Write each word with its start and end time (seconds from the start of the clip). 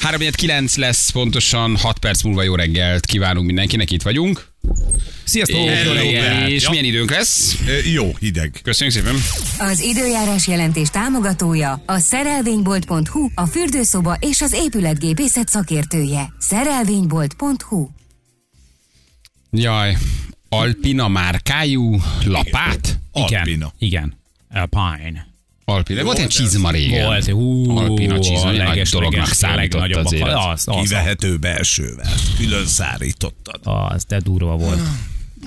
3 0.00 0.20
lesz 0.76 1.10
pontosan 1.10 1.76
6 1.76 1.98
perc 1.98 2.22
múlva 2.22 2.42
jó 2.42 2.54
reggelt 2.54 3.06
kívánunk 3.06 3.46
mindenkinek, 3.46 3.90
itt 3.90 4.02
vagyunk. 4.02 4.48
Sziasztok! 5.24 5.64
Reggelt! 5.66 6.48
és 6.48 6.62
Ja. 6.62 6.70
milyen 6.70 6.84
időnk 6.84 7.10
lesz? 7.10 7.56
Ö, 7.66 7.88
Jó, 7.92 8.10
hideg. 8.18 8.60
Köszönjük 8.62 8.96
szépen. 8.96 9.14
Az 9.58 9.80
időjárás 9.80 10.46
jelentés 10.46 10.88
támogatója 10.90 11.82
a 11.86 11.98
szerelvénybolt.hu, 11.98 13.28
a 13.34 13.46
fürdőszoba 13.46 14.16
és 14.20 14.40
az 14.40 14.52
épületgépészet 14.52 15.48
szakértője. 15.48 16.32
Szerelvénybolt.hu 16.38 17.88
Jaj, 19.50 19.96
Alpina 20.48 21.08
márkájú 21.08 21.96
lapát? 22.24 22.98
Alpina. 23.12 23.44
Igen, 23.44 23.72
igen. 23.78 24.18
Alpine. 24.50 25.29
Alpina. 25.70 26.02
Volt 26.02 26.18
egy 26.18 26.26
csizma 26.26 26.70
régen. 26.70 27.04
Volt, 27.06 27.26
hú, 27.26 27.78
Alpina 27.78 28.18
csizma, 28.18 28.50
nagy 28.50 28.82
dolognak 28.90 29.26
számított 29.26 29.94
az. 29.94 30.12
Az, 30.12 30.62
az, 30.66 30.80
Kivehető 30.80 31.36
belsővel. 31.36 32.12
Külön 32.36 32.66
szárítottad. 32.66 33.60
az, 33.62 34.04
de 34.04 34.20
durva 34.20 34.56
volt. 34.56 34.80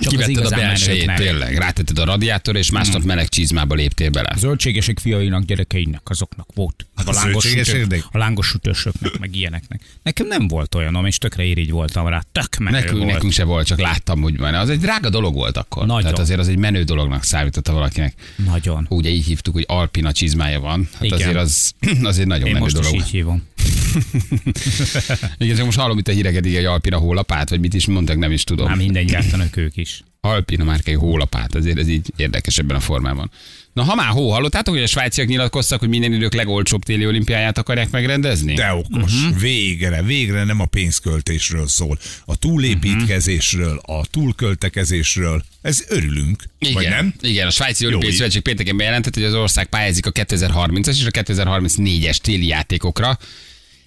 Csak 0.00 0.12
az 0.12 0.26
Kivetted 0.26 0.52
a 0.52 0.56
belsejét, 0.56 1.14
tényleg. 1.14 1.56
Rátetted 1.56 1.98
a 1.98 2.04
radiátor, 2.04 2.56
és 2.56 2.70
másnap 2.70 3.02
meleg 3.02 3.28
csizmába 3.28 3.74
léptél 3.74 4.10
bele. 4.10 4.34
Zöldségesek 4.36 4.98
fiainak, 4.98 5.44
gyerekeinek, 5.44 6.00
azoknak 6.04 6.48
volt. 6.54 6.86
A 6.94 7.12
zöldséges 7.12 7.66
sütő- 7.66 7.78
érdek? 7.78 8.04
a 8.10 8.18
lángos 8.18 8.46
sütősöknek, 8.46 9.18
meg 9.18 9.36
ilyeneknek. 9.36 9.80
Nekem 10.02 10.26
nem 10.26 10.48
volt 10.48 10.74
olyanom, 10.74 11.06
és 11.06 11.18
tökre 11.18 11.44
irigy 11.44 11.70
voltam 11.70 12.06
rá. 12.08 12.22
Tök 12.32 12.56
menő 12.58 12.76
Nekünk, 12.78 12.98
volt. 12.98 13.12
nekünk 13.12 13.32
se 13.32 13.44
volt, 13.44 13.66
csak 13.66 13.80
láttam, 13.80 14.20
hogy 14.20 14.36
van. 14.38 14.54
Az 14.54 14.68
egy 14.70 14.78
drága 14.78 15.10
dolog 15.10 15.34
volt 15.34 15.56
akkor. 15.56 15.86
Nagyon. 15.86 16.02
Tehát 16.02 16.18
azért 16.18 16.38
az 16.40 16.48
egy 16.48 16.58
menő 16.58 16.82
dolognak 16.82 17.22
számította 17.24 17.72
valakinek. 17.72 18.14
Nagyon. 18.46 18.86
Ugye 18.90 19.08
így 19.10 19.24
hívtuk, 19.24 19.54
hogy 19.54 19.64
Alpina 19.68 20.12
csizmája 20.12 20.60
van. 20.60 20.88
Hát 20.92 21.02
Igen. 21.04 21.18
azért 21.18 21.36
az, 21.36 21.72
az 22.02 22.18
egy 22.18 22.26
nagyon 22.26 22.46
Én 22.46 22.52
menő 22.52 22.64
most 22.64 22.76
is 22.78 22.82
dolog. 22.82 22.98
így 22.98 23.08
hívom. 23.10 23.42
Igen, 25.38 25.64
most 25.64 25.78
hallom 25.78 25.98
itt 25.98 26.08
a 26.08 26.12
híreket, 26.12 26.44
egy 26.46 26.64
Alpina 26.64 26.98
hólapát, 26.98 27.48
vagy 27.50 27.60
mit 27.60 27.74
is 27.74 27.86
mondtak, 27.86 28.16
nem 28.18 28.32
is 28.32 28.44
tudom. 28.44 28.66
Már 28.66 28.76
minden 28.76 29.06
gyártanak 29.06 29.56
ők 29.56 29.76
is. 29.76 29.83
Alpina 30.24 30.64
márkai 30.64 30.94
hólapát, 30.94 31.54
azért 31.54 31.78
ez 31.78 31.88
így 31.88 32.12
érdekes 32.16 32.58
ebben 32.58 32.76
a 32.76 32.80
formában. 32.80 33.30
Na, 33.72 33.82
ha 33.82 33.94
már 33.94 34.08
hó, 34.08 34.30
hallottátok, 34.30 34.74
hogy 34.74 34.82
a 34.82 34.86
svájciak 34.86 35.26
nyilatkoztak, 35.26 35.78
hogy 35.78 35.88
minden 35.88 36.12
idők 36.12 36.34
legolcsóbb 36.34 36.82
téli 36.82 37.06
olimpiáját 37.06 37.58
akarják 37.58 37.90
megrendezni? 37.90 38.54
De 38.54 38.72
okos. 38.72 39.12
Uh-huh. 39.12 39.40
Végre, 39.40 40.02
végre 40.02 40.44
nem 40.44 40.60
a 40.60 40.66
pénzköltésről 40.66 41.68
szól. 41.68 41.98
A 42.24 42.36
túlépítkezésről, 42.36 43.80
a 43.86 44.06
túlköltekezésről. 44.06 45.44
Ez 45.62 45.84
örülünk. 45.88 46.42
Igen, 46.58 46.74
Vagy 46.74 46.88
nem? 46.88 47.14
igen, 47.20 47.46
a 47.46 47.50
Svájci 47.50 47.86
Olimpiai 47.86 48.10
így. 48.10 48.16
Szövetség 48.16 48.42
pénteken 48.42 48.76
bejelentett, 48.76 49.14
hogy 49.14 49.24
az 49.24 49.34
ország 49.34 49.66
pályázik 49.66 50.06
a 50.06 50.12
2030-as 50.12 50.88
és 50.88 51.06
a 51.06 51.10
2034-es 51.10 52.16
téli 52.16 52.46
játékokra, 52.46 53.18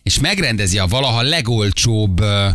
és 0.04 0.20
megrendezi 0.20 0.78
a 0.78 0.88
valaha 0.88 1.22
legolcsóbb 1.22 2.22
uh, 2.22 2.48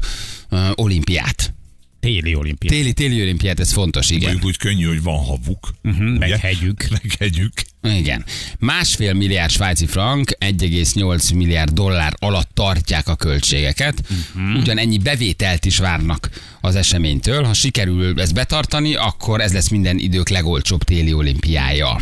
uh, 0.51 0.71
olimpiát. 0.75 1.55
Téli 2.03 2.35
olimpia. 2.35 2.71
Téli, 2.71 2.93
téli 2.93 3.21
olimpiát, 3.21 3.61
ez 3.61 3.73
fontos, 3.73 4.11
igen. 4.11 4.31
Mondjuk 4.31 4.45
úgy 4.45 4.57
könnyű, 4.57 4.87
hogy 4.87 5.03
van 5.03 5.19
havuk. 5.19 5.75
Uh-huh, 5.83 6.19
meg 6.19 6.31
hegyük. 6.31 6.87
Meg 6.91 7.13
hegyük. 7.19 7.53
Igen. 7.83 8.25
Másfél 8.59 9.13
milliárd 9.13 9.51
svájci 9.51 9.87
frank, 9.87 10.31
1,8 10.39 11.35
milliárd 11.35 11.73
dollár 11.73 12.15
alatt 12.19 12.51
tartják 12.55 13.09
a 13.09 13.17
költségeket. 13.17 14.03
Uh-huh. 14.35 14.61
Ugyanennyi 14.61 14.99
bevételt 14.99 15.65
is 15.65 15.79
várnak 15.79 16.31
az 16.61 16.75
eseménytől. 16.75 17.45
Ha 17.45 17.53
sikerül 17.53 18.21
ezt 18.21 18.35
betartani, 18.35 18.95
akkor 18.95 19.41
ez 19.41 19.53
lesz 19.53 19.69
minden 19.69 19.99
idők 19.99 20.29
legolcsóbb 20.29 20.83
téli 20.83 21.13
olimpiája. 21.13 22.01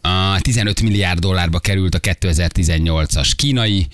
A 0.00 0.40
15 0.40 0.80
milliárd 0.80 1.18
dollárba 1.18 1.58
került 1.58 1.94
a 1.94 2.00
2018-as 2.00 3.30
kínai, 3.36 3.86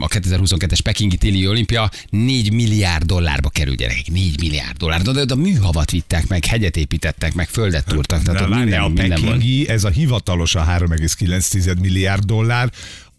a 0.00 0.08
2022-es 0.08 0.78
Pekingi 0.82 1.16
téli 1.16 1.46
olimpia 1.46 1.90
4 2.10 2.52
milliárd 2.52 3.04
dollárba 3.04 3.48
kerül, 3.48 3.74
gyerekek, 3.74 4.10
4 4.10 4.40
milliárd 4.40 4.76
dollár. 4.76 5.02
De, 5.02 5.24
de 5.24 5.34
a 5.34 5.36
műhavat 5.36 5.90
vittek 5.90 6.28
meg, 6.28 6.44
hegyet 6.44 6.76
építettek 6.76 7.34
meg, 7.34 7.48
földet 7.48 7.84
túrtak. 7.84 8.22
Tehát 8.22 8.40
várjál, 8.40 8.58
minden, 8.58 8.80
a 8.80 8.88
minden 8.88 9.08
volt. 9.08 9.32
Pekingi, 9.32 9.68
ez 9.68 9.84
a 9.84 9.88
hivatalos 9.88 10.54
a 10.54 10.64
3,9 10.64 11.80
milliárd 11.80 12.24
dollár. 12.24 12.72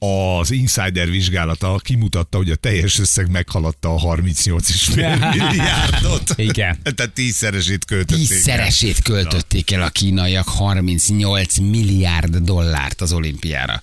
Az 0.06 0.51
Insider 0.51 1.09
vizsgálata 1.09 1.79
kimutatta, 1.84 2.38
hogy 2.38 2.50
a 2.50 2.56
teljes 2.56 3.00
összeg 3.00 3.31
meghaladta 3.31 3.95
a 3.95 4.16
38,5 4.16 4.95
milliárdot. 5.38 6.34
Igen. 6.35 6.79
Tehát 6.95 7.12
tízszeresét 7.13 7.85
költötték. 7.85 8.19
el. 8.19 8.28
Tízszeresét 8.28 9.01
költötték 9.01 9.72
el 9.72 9.81
a 9.81 9.89
kínaiak 9.89 10.47
38 10.47 11.57
milliárd 11.57 12.38
dollárt 12.38 13.01
az 13.01 13.13
olimpiára. 13.13 13.81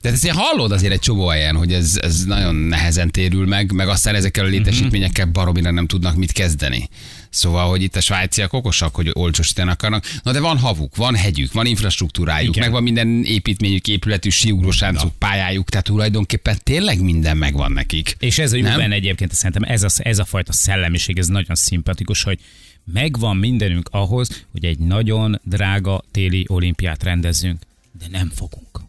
Tehát 0.00 0.16
ezt 0.24 0.28
hallod 0.28 0.72
azért 0.72 0.92
egy 0.92 1.00
csomó 1.00 1.26
helyen, 1.26 1.56
hogy 1.56 1.72
ez, 1.72 1.98
ez 2.02 2.24
nagyon 2.24 2.54
nehezen 2.54 3.10
térül 3.10 3.46
meg, 3.46 3.72
meg 3.72 3.88
aztán 3.88 4.14
ezekkel 4.14 4.44
a 4.44 4.48
létesítményekkel 4.48 5.26
baromira 5.26 5.70
nem 5.70 5.86
tudnak 5.86 6.16
mit 6.16 6.32
kezdeni. 6.32 6.88
Szóval, 7.36 7.68
hogy 7.68 7.82
itt 7.82 7.96
a 7.96 8.00
svájciak 8.00 8.52
okosak, 8.52 8.94
hogy 8.94 9.10
olcsósítani 9.12 9.70
akarnak. 9.70 10.04
Na 10.22 10.32
de 10.32 10.40
van 10.40 10.58
havuk, 10.58 10.96
van 10.96 11.14
hegyük, 11.14 11.52
van 11.52 11.66
infrastruktúrájuk, 11.66 12.56
Igen. 12.56 12.64
meg 12.64 12.72
van 12.72 12.82
minden 12.82 13.24
építményük, 13.24 13.88
épületű, 13.88 14.28
síugrósáncuk, 14.28 15.12
pályájuk, 15.18 15.68
tehát 15.68 15.86
tulajdonképpen 15.86 16.58
tényleg 16.62 17.00
minden 17.00 17.36
megvan 17.36 17.72
nekik. 17.72 18.16
És 18.18 18.38
ez 18.38 18.52
a 18.52 18.56
jó 18.56 18.62
benne 18.62 18.94
egyébként, 18.94 19.32
szerintem 19.32 19.62
ez 19.62 19.82
a, 19.82 19.88
ez 19.96 20.18
a 20.18 20.24
fajta 20.24 20.52
szellemiség, 20.52 21.18
ez 21.18 21.26
nagyon 21.26 21.56
szimpatikus, 21.56 22.22
hogy 22.22 22.38
megvan 22.92 23.36
mindenünk 23.36 23.88
ahhoz, 23.92 24.44
hogy 24.52 24.64
egy 24.64 24.78
nagyon 24.78 25.40
drága 25.44 26.04
téli 26.10 26.44
olimpiát 26.48 27.02
rendezzünk, 27.02 27.62
de 27.98 28.04
nem 28.10 28.32
fogunk. 28.34 28.85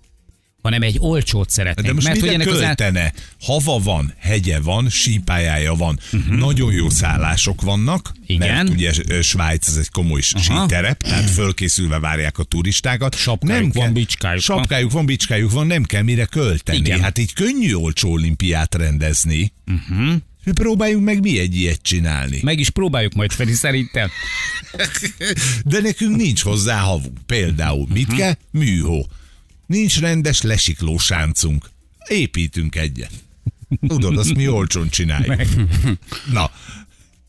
Hanem 0.67 0.81
egy 0.81 0.97
olcsót 0.99 1.49
szeretnénk. 1.49 1.87
De 1.87 1.93
most 1.93 2.07
mert 2.07 2.21
mire 2.21 2.33
ennek 2.33 2.47
az 2.47 2.59
költene? 2.59 3.13
Hava 3.41 3.79
van, 3.79 4.13
hegye 4.19 4.59
van, 4.59 4.89
sípályája 4.89 5.73
van, 5.75 5.99
uh-huh. 6.13 6.35
nagyon 6.37 6.73
jó 6.73 6.89
szállások 6.89 7.61
vannak, 7.61 8.11
Mhm. 8.13 8.21
Igen. 8.25 8.55
mert 8.55 8.69
ugye 8.69 9.21
Svájc 9.21 9.67
ez 9.67 9.75
egy 9.75 9.89
komoly 9.89 10.21
Aha. 10.31 10.61
síterep, 10.61 11.01
tehát 11.03 11.29
fölkészülve 11.29 11.99
várják 11.99 12.37
a 12.37 12.43
turistákat. 12.43 13.15
Sapkájuk 13.15 13.73
van, 13.73 13.93
bicskájuk 13.93 14.45
van. 14.45 14.57
Sapkájuk 14.57 14.91
van, 14.91 15.05
bicskájuk 15.05 15.51
van, 15.51 15.67
nem 15.67 15.83
kell 15.83 16.01
mire 16.01 16.25
költeni. 16.25 16.77
Igen. 16.77 17.01
Hát 17.01 17.17
így 17.17 17.33
könnyű 17.33 17.73
olcsó 17.73 18.11
olimpiát 18.11 18.75
rendezni. 18.75 19.53
Uh-huh. 19.67 20.15
Próbáljunk 20.53 21.03
meg 21.05 21.21
mi 21.21 21.39
egy 21.39 21.55
ilyet 21.55 21.81
csinálni. 21.81 22.39
Meg 22.43 22.59
is 22.59 22.69
próbáljuk 22.69 23.13
majd, 23.13 23.31
Feri, 23.31 23.53
szerintem. 23.53 24.09
De 25.65 25.79
nekünk 25.81 26.15
nincs 26.15 26.41
hozzá 26.41 26.79
havunk. 26.79 27.17
Például 27.25 27.87
mit 27.93 28.07
Mhm. 28.07 28.15
kell? 28.17 28.33
Műhó. 28.51 29.07
Nincs 29.67 29.99
rendes 29.99 30.41
lesikló 30.41 30.97
sáncunk. 30.97 31.69
Építünk 32.07 32.75
egyet. 32.75 33.11
Tudod, 33.87 34.17
azt 34.17 34.33
mi 34.35 34.47
olcsón 34.47 34.89
csináljuk. 34.89 35.41
Na, 36.31 36.51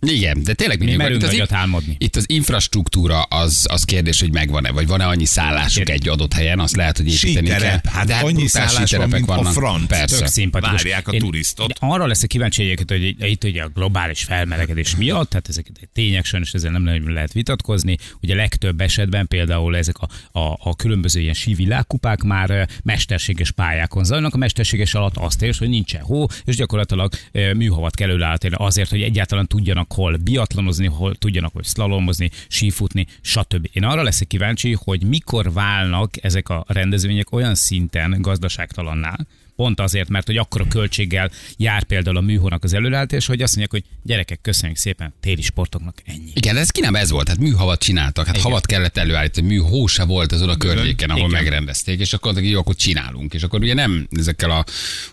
Igen, 0.00 0.42
de 0.42 0.54
tényleg 0.54 0.78
Mi 0.78 0.84
mindig 0.84 1.02
merünk 1.02 1.32
itt 1.32 1.40
az, 1.40 1.52
álmodni. 1.52 1.96
Itt 1.98 2.16
az 2.16 2.24
infrastruktúra 2.26 3.22
az, 3.22 3.66
az 3.70 3.84
kérdés, 3.84 4.20
hogy 4.20 4.32
megvan-e, 4.32 4.70
vagy 4.70 4.86
van-e 4.86 5.06
annyi 5.06 5.24
szállásuk 5.24 5.84
Kérdés. 5.84 5.94
egy 5.94 6.08
adott 6.08 6.32
helyen, 6.32 6.58
azt 6.60 6.76
lehet, 6.76 6.96
hogy 6.96 7.12
építeni 7.12 7.48
kell. 7.48 7.80
Hát, 7.84 8.06
de 8.06 8.14
annyi 8.14 8.32
brutál 8.32 8.68
szállás 8.68 8.92
van, 8.92 9.08
mint 9.08 9.28
a 9.28 9.34
vannak. 9.34 9.52
franc. 9.52 9.86
Persze. 9.86 10.18
Tök 10.18 10.26
szimpatikus. 10.26 10.82
Várják 10.82 11.08
a 11.08 11.12
Én- 11.12 11.20
turistot. 11.20 11.72
Arra 11.78 12.06
leszek 12.06 12.28
kíváncsi 12.28 12.62
egyébként, 12.62 12.90
hogy 12.90 13.30
itt 13.30 13.44
ugye 13.44 13.62
a 13.62 13.68
globális 13.68 14.24
felmelegedés 14.24 14.96
miatt, 14.96 15.28
tehát 15.28 15.48
ezek 15.48 15.66
tények 15.92 16.24
sajnos 16.24 16.52
ezzel 16.52 16.70
nem 16.70 16.82
nagyon 16.82 17.12
lehet 17.12 17.32
vitatkozni. 17.32 17.96
Ugye 18.22 18.34
legtöbb 18.34 18.80
esetben 18.80 19.26
például 19.28 19.76
ezek 19.76 19.96
a, 19.98 20.38
a, 20.38 20.58
a 20.62 20.76
különböző 20.76 21.20
ilyen 21.20 21.34
sívilágkupák 21.34 22.22
már 22.22 22.50
eh, 22.50 22.66
mesterséges 22.82 23.50
pályákon 23.50 24.04
zajlanak. 24.04 24.34
A 24.34 24.38
mesterséges 24.38 24.94
alatt 24.94 25.16
azt 25.16 25.42
érsz, 25.42 25.58
hogy 25.58 25.68
nincsen 25.68 26.02
hó, 26.02 26.26
és 26.44 26.56
gyakorlatilag 26.56 27.12
eh, 27.32 27.52
műhavat 27.54 27.94
kell 27.94 28.10
előállítani 28.10 28.54
azért, 28.58 28.90
hogy 28.90 29.02
egyáltalán 29.02 29.46
tudjanak 29.46 29.87
hol 29.92 30.16
biatlonozni, 30.16 30.86
hol 30.86 31.14
tudjanak 31.14 31.52
hogy 31.52 31.64
szlalomozni, 31.64 32.30
sífutni, 32.48 33.06
stb. 33.20 33.68
Én 33.72 33.84
arra 33.84 34.02
leszek 34.02 34.26
kíváncsi, 34.26 34.76
hogy 34.84 35.02
mikor 35.02 35.52
válnak 35.52 36.24
ezek 36.24 36.48
a 36.48 36.64
rendezvények 36.66 37.32
olyan 37.32 37.54
szinten 37.54 38.16
gazdaságtalanná, 38.20 39.16
Pont 39.58 39.80
azért, 39.80 40.08
mert 40.08 40.26
hogy 40.26 40.36
akkora 40.36 40.64
költséggel 40.68 41.30
jár 41.56 41.84
például 41.84 42.16
a 42.16 42.20
műhónak 42.20 42.64
az 42.64 42.74
előállítás, 42.74 43.26
hogy 43.26 43.42
azt 43.42 43.56
mondják, 43.56 43.82
hogy 43.82 43.90
gyerekek, 44.02 44.40
köszönjük 44.42 44.78
szépen, 44.78 45.14
téli 45.20 45.42
sportoknak 45.42 46.02
ennyi. 46.04 46.30
Igen, 46.34 46.54
de 46.54 46.60
ez 46.60 46.70
ki 46.70 46.80
nem 46.80 46.94
ez 46.94 47.10
volt, 47.10 47.28
hát 47.28 47.38
műhavat 47.38 47.80
csináltak, 47.82 48.26
hát 48.26 48.34
Igen. 48.34 48.46
havat 48.46 48.66
kellett 48.66 48.96
előállítani, 48.96 49.46
műhó 49.46 49.86
se 49.86 50.04
volt 50.04 50.32
az 50.32 50.42
oda 50.42 50.56
környéken, 50.56 51.10
ahol 51.10 51.28
Igen. 51.28 51.42
megrendezték, 51.42 52.00
és 52.00 52.12
akkor 52.12 52.42
jó, 52.42 52.58
akkor 52.58 52.74
csinálunk, 52.74 53.34
és 53.34 53.42
akkor 53.42 53.60
ugye 53.60 53.74
nem 53.74 54.08
ezekkel 54.10 54.50
a 54.50 54.64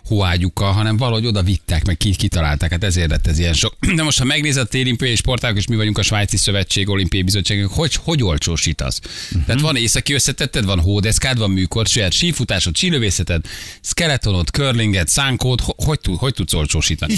hóágyukkal, 0.04 0.72
hanem 0.72 0.96
valahogy 0.96 1.26
oda 1.26 1.42
vittek, 1.42 1.84
meg 1.84 1.96
ki, 1.96 2.14
kitalálták, 2.14 2.70
hát 2.70 2.84
ezért 2.84 3.10
lett 3.10 3.26
ez 3.26 3.38
ilyen 3.38 3.52
sok. 3.52 3.76
De 3.96 4.02
most, 4.02 4.18
ha 4.18 4.24
megnézed 4.24 4.62
a 4.62 4.66
téli 4.66 4.84
olimpiai 4.96 5.16
sportágok, 5.16 5.58
és 5.58 5.66
mi 5.66 5.76
vagyunk 5.76 5.98
a 5.98 6.02
Svájci 6.02 6.36
Szövetség 6.36 6.88
olimpiai 6.88 7.22
bizottságunk, 7.22 7.72
hogy, 7.72 7.94
hogy 7.94 8.22
olcsósítasz? 8.22 9.00
Uh-huh. 9.30 9.44
Tehát 9.44 9.60
van 9.60 9.76
északi 9.76 10.12
összetetted, 10.12 10.64
van 10.64 10.80
hódeszkád, 10.80 11.38
van 11.38 11.50
műkorcsolyád, 11.50 12.12
sífutásod, 12.12 12.76
sílövészeted, 12.76 13.44
skeletonod, 13.80 14.35
biatlonot, 14.36 14.50
curlinget, 14.50 15.08
szánkót, 15.08 15.60
ho- 15.60 15.82
hogy, 15.84 16.00
tud, 16.00 16.18
hogy 16.18 16.34
tudsz 16.34 16.52
olcsósítani? 16.52 17.14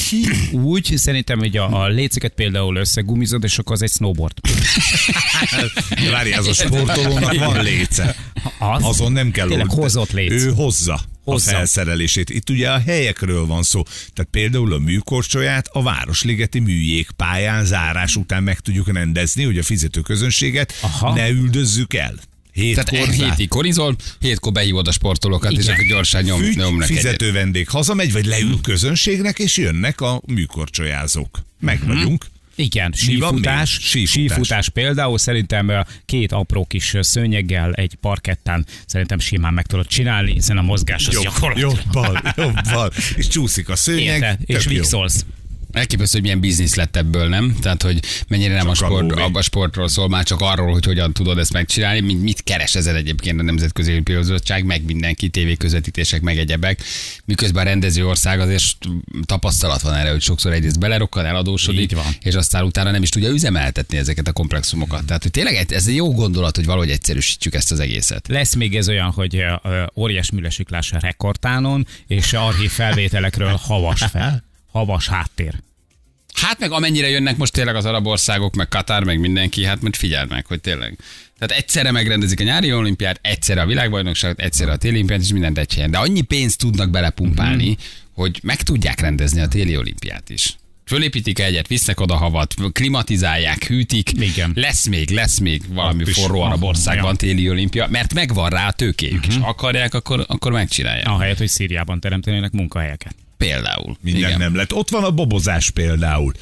Úgy 0.52 0.92
szerintem, 0.96 1.38
hogy 1.38 1.56
a, 1.56 1.82
a 1.82 1.88
léceket 1.88 2.32
például 2.32 2.76
összegumizod, 2.76 3.44
és 3.44 3.58
akkor 3.58 3.72
az 3.72 3.82
egy 3.82 3.90
snowboard. 3.90 4.38
Várj, 6.12 6.32
az 6.32 6.46
a 6.46 6.52
sportolónak 6.52 7.34
van 7.38 7.62
léce. 7.62 8.16
Az? 8.58 8.84
Azon 8.84 9.12
nem 9.12 9.30
kell 9.30 9.46
Tényleg 9.48 9.68
old- 9.70 9.78
hozott 9.80 10.12
léc. 10.12 10.30
Ő 10.32 10.52
hozza, 10.52 11.00
Hozza. 11.24 11.50
a 11.50 11.54
felszerelését. 11.54 12.30
Itt 12.30 12.50
ugye 12.50 12.70
a 12.70 12.78
helyekről 12.78 13.46
van 13.46 13.62
szó. 13.62 13.82
Tehát 13.82 14.30
például 14.30 14.72
a 14.72 14.78
műkorcsolyát 14.78 15.68
a 15.72 15.82
Városligeti 15.82 16.58
műjégpályán 16.58 17.64
zárás 17.64 18.16
után 18.16 18.42
meg 18.42 18.60
tudjuk 18.60 18.92
rendezni, 18.92 19.44
hogy 19.44 19.58
a 19.58 19.62
fizető 19.62 20.00
közönséget 20.00 20.72
Aha. 20.80 21.14
ne 21.14 21.28
üldözzük 21.28 21.94
el. 21.94 22.14
Hétkor 22.58 23.08
hétig 23.08 23.48
korizol, 23.48 23.96
hétkor 24.20 24.52
behívod 24.52 24.88
a 24.88 24.92
sportolókat, 24.92 25.52
és 25.52 25.58
Igen. 25.58 25.72
akkor 25.74 25.86
gyorsan 25.86 26.22
nyom, 26.22 26.40
Fügy, 26.40 26.56
nyomnak 26.56 26.88
egyet. 26.88 27.02
fizető 27.02 27.32
vendég 27.32 27.68
hazamegy, 27.68 28.12
vagy 28.12 28.24
leül 28.26 28.60
közönségnek, 28.62 29.38
és 29.38 29.56
jönnek 29.56 30.00
a 30.00 30.22
műkorcsolyázók. 30.26 31.40
Meg 31.60 31.86
vagyunk. 31.86 32.26
Igen, 32.54 32.92
sífutás? 32.96 33.70
Sífutás. 33.82 34.10
sífutás 34.10 34.68
például 34.68 35.18
szerintem 35.18 35.72
két 36.06 36.32
apró 36.32 36.64
kis 36.64 36.94
szőnyeggel 37.00 37.72
egy 37.72 37.94
parkettán 38.00 38.66
szerintem 38.86 39.18
simán 39.18 39.54
meg 39.54 39.66
tudod 39.66 39.86
csinálni, 39.86 40.32
hiszen 40.32 40.58
a 40.58 40.62
mozgás 40.62 41.06
az 41.06 41.14
Jobb, 41.14 41.22
gyakorlatilag. 41.22 41.78
jobban, 41.84 42.34
jobban. 42.36 42.90
És 43.16 43.26
csúszik 43.28 43.68
a 43.68 43.76
szőnyeg. 43.76 44.20
Érted? 44.22 44.38
És 44.44 44.64
vixolsz. 44.64 45.24
Elképesztő, 45.72 46.12
hogy 46.12 46.22
milyen 46.22 46.40
biznisz 46.40 46.74
lett 46.74 46.96
ebből, 46.96 47.28
nem? 47.28 47.56
Tehát, 47.60 47.82
hogy 47.82 48.00
mennyire 48.28 48.54
nem 48.54 48.68
a, 48.68 48.74
Csak 48.74 48.84
a 48.84 48.86
sport, 48.86 49.10
lóvé. 49.10 49.30
a 49.32 49.42
sportról 49.42 49.88
szól, 49.88 50.08
már 50.08 50.24
csak 50.24 50.40
arról, 50.40 50.72
hogy 50.72 50.84
hogyan 50.84 51.12
tudod 51.12 51.38
ezt 51.38 51.52
megcsinálni, 51.52 52.00
mit, 52.00 52.22
mit 52.22 52.42
keres 52.42 52.74
ezen 52.74 52.94
egyébként 52.94 53.40
a 53.40 53.42
Nemzetközi 53.42 53.90
Olimpiai 53.90 54.18
Bizottság, 54.18 54.64
meg 54.64 54.84
mindenki, 54.84 55.28
tévéközvetítések, 55.28 56.20
meg 56.20 56.38
egyebek. 56.38 56.82
Miközben 57.24 57.66
a 57.66 57.68
rendező 57.68 58.06
ország 58.06 58.40
azért 58.40 58.64
tapasztalat 59.26 59.80
van 59.80 59.94
erre, 59.94 60.10
hogy 60.10 60.20
sokszor 60.22 60.52
egyrészt 60.52 60.78
belerokkan, 60.78 61.24
eladósodik, 61.24 61.80
Így 61.80 61.94
van. 61.94 62.06
és 62.20 62.34
aztán 62.34 62.64
utána 62.64 62.90
nem 62.90 63.02
is 63.02 63.08
tudja 63.08 63.28
üzemeltetni 63.30 63.96
ezeket 63.98 64.28
a 64.28 64.32
komplexumokat. 64.32 65.04
Tehát, 65.04 65.22
hogy 65.22 65.30
tényleg 65.32 65.66
ez 65.72 65.86
egy 65.86 65.94
jó 65.94 66.14
gondolat, 66.14 66.56
hogy 66.56 66.64
valahogy 66.64 66.90
egyszerűsítsük 66.90 67.54
ezt 67.54 67.72
az 67.72 67.80
egészet. 67.80 68.28
Lesz 68.28 68.54
még 68.54 68.76
ez 68.76 68.88
olyan, 68.88 69.10
hogy 69.10 69.44
óriás 69.96 70.30
műlesiklás 70.30 70.92
a 70.92 70.98
rekordtánon, 71.00 71.86
és 72.06 72.32
archív 72.32 72.70
felvételekről 72.70 73.58
havas 73.62 74.02
fel. 74.10 74.46
Havas 74.78 75.08
háttér. 75.08 75.52
Hát 76.34 76.58
meg 76.58 76.70
amennyire 76.72 77.08
jönnek 77.08 77.36
most 77.36 77.52
tényleg 77.52 77.74
az 77.76 77.84
arab 77.84 78.06
országok, 78.06 78.54
meg 78.54 78.68
Katar, 78.68 79.04
meg 79.04 79.20
mindenki, 79.20 79.64
hát 79.64 79.80
majd 79.82 79.96
figyeld 79.96 80.28
meg, 80.30 80.46
hogy 80.46 80.60
tényleg. 80.60 80.98
Tehát 81.38 81.62
egyszerre 81.62 81.90
megrendezik 81.90 82.40
a 82.40 82.44
nyári 82.44 82.72
olimpiát, 82.72 83.18
egyszerre 83.22 83.60
a 83.60 83.66
világbajnokságot, 83.66 84.38
egyszerre 84.40 84.72
a 84.72 84.76
téli 84.76 84.94
olimpiát, 84.94 85.20
és 85.20 85.32
mindent 85.32 85.58
egy 85.58 85.74
helyen. 85.74 85.90
De 85.90 85.98
annyi 85.98 86.20
pénzt 86.20 86.58
tudnak 86.58 86.90
belepumpálni, 86.90 87.68
Mhm. 87.70 87.78
hogy 88.14 88.40
meg 88.42 88.62
tudják 88.62 89.00
rendezni 89.00 89.40
a 89.40 89.48
téli 89.48 89.76
olimpiát 89.76 90.30
is. 90.30 90.56
Fölépítik 90.84 91.38
egyet, 91.38 91.66
visznek 91.66 92.00
oda 92.00 92.16
havat, 92.16 92.54
klimatizálják, 92.72 93.64
hűtik. 93.64 94.10
Igen. 94.20 94.52
Lesz 94.54 94.86
még, 94.86 95.10
lesz 95.10 95.38
még 95.38 95.62
valami 95.74 96.02
Ott 96.02 96.08
forró 96.08 96.40
arab 96.40 96.62
országban 96.62 97.16
téli 97.16 97.48
olimpia, 97.50 97.86
mert 97.90 98.14
megvan 98.14 98.50
rá 98.50 98.66
a 98.68 98.72
tőkéjük, 98.72 99.26
Mhm. 99.26 99.30
és 99.30 99.36
akarják, 99.42 99.94
akkor, 99.94 100.24
akkor 100.28 100.52
megcsinálják. 100.52 101.08
Ahelyett, 101.08 101.38
hogy 101.38 101.48
Szíriában 101.48 102.00
teremtenének 102.00 102.50
munkahelyeket. 102.52 103.14
Például. 103.38 103.96
Minden 104.00 104.22
Igen. 104.28 104.38
nem 104.38 104.54
lett. 104.56 104.72
Ott 104.74 104.88
van 104.90 105.04
a 105.04 105.10
bobozás 105.10 105.70
például. 105.70 106.32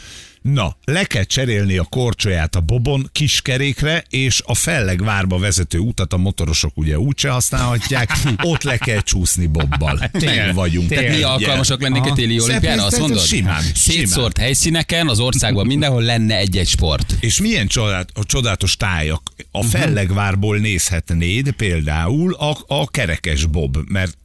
Na, 0.43 0.77
le 0.85 1.05
kell 1.05 1.23
cserélni 1.25 1.77
a 1.77 1.83
korcsolyát 1.85 2.55
a 2.57 2.61
bobon 2.61 3.09
kiskerékre, 3.13 4.05
és 4.09 4.43
a 4.45 4.55
fellegvárba 4.55 5.39
vezető 5.39 5.79
utat 5.79 6.13
a 6.13 6.17
motorosok 6.17 6.77
ugye 6.77 6.99
úgyse 6.99 7.31
használhatják, 7.31 8.11
ott 8.43 8.63
le 8.63 8.77
kell 8.77 9.01
csúszni 9.01 9.47
bobbal. 9.47 10.11
Vagyunk. 10.55 10.89
Tényleg. 10.89 11.07
Tehát 11.07 11.19
mi 11.19 11.25
alkalmasak 11.25 11.81
lennénk 11.83 12.07
a 12.07 12.13
téli 12.13 12.41
olimpiára, 12.41 12.85
azt 12.85 12.99
mondod? 12.99 13.21
simán, 13.21 13.63
Szétszórt 13.75 14.39
helyszíneken, 14.39 15.09
az 15.09 15.19
országban 15.19 15.67
mindenhol 15.67 16.03
lenne 16.03 16.37
egy-egy 16.37 16.69
sport. 16.69 17.15
És 17.21 17.41
milyen 17.41 17.67
csodát, 17.67 18.09
a 18.15 18.25
csodálatos 18.25 18.77
tájak. 18.77 19.23
A 19.51 19.59
Mhm. 19.59 19.67
fellegvárból 19.69 20.57
nézhetnéd 20.59 21.51
például 21.51 22.35
a, 22.35 22.59
a 22.67 22.87
kerekes 22.91 23.45
bob, 23.45 23.77
mert 23.89 24.17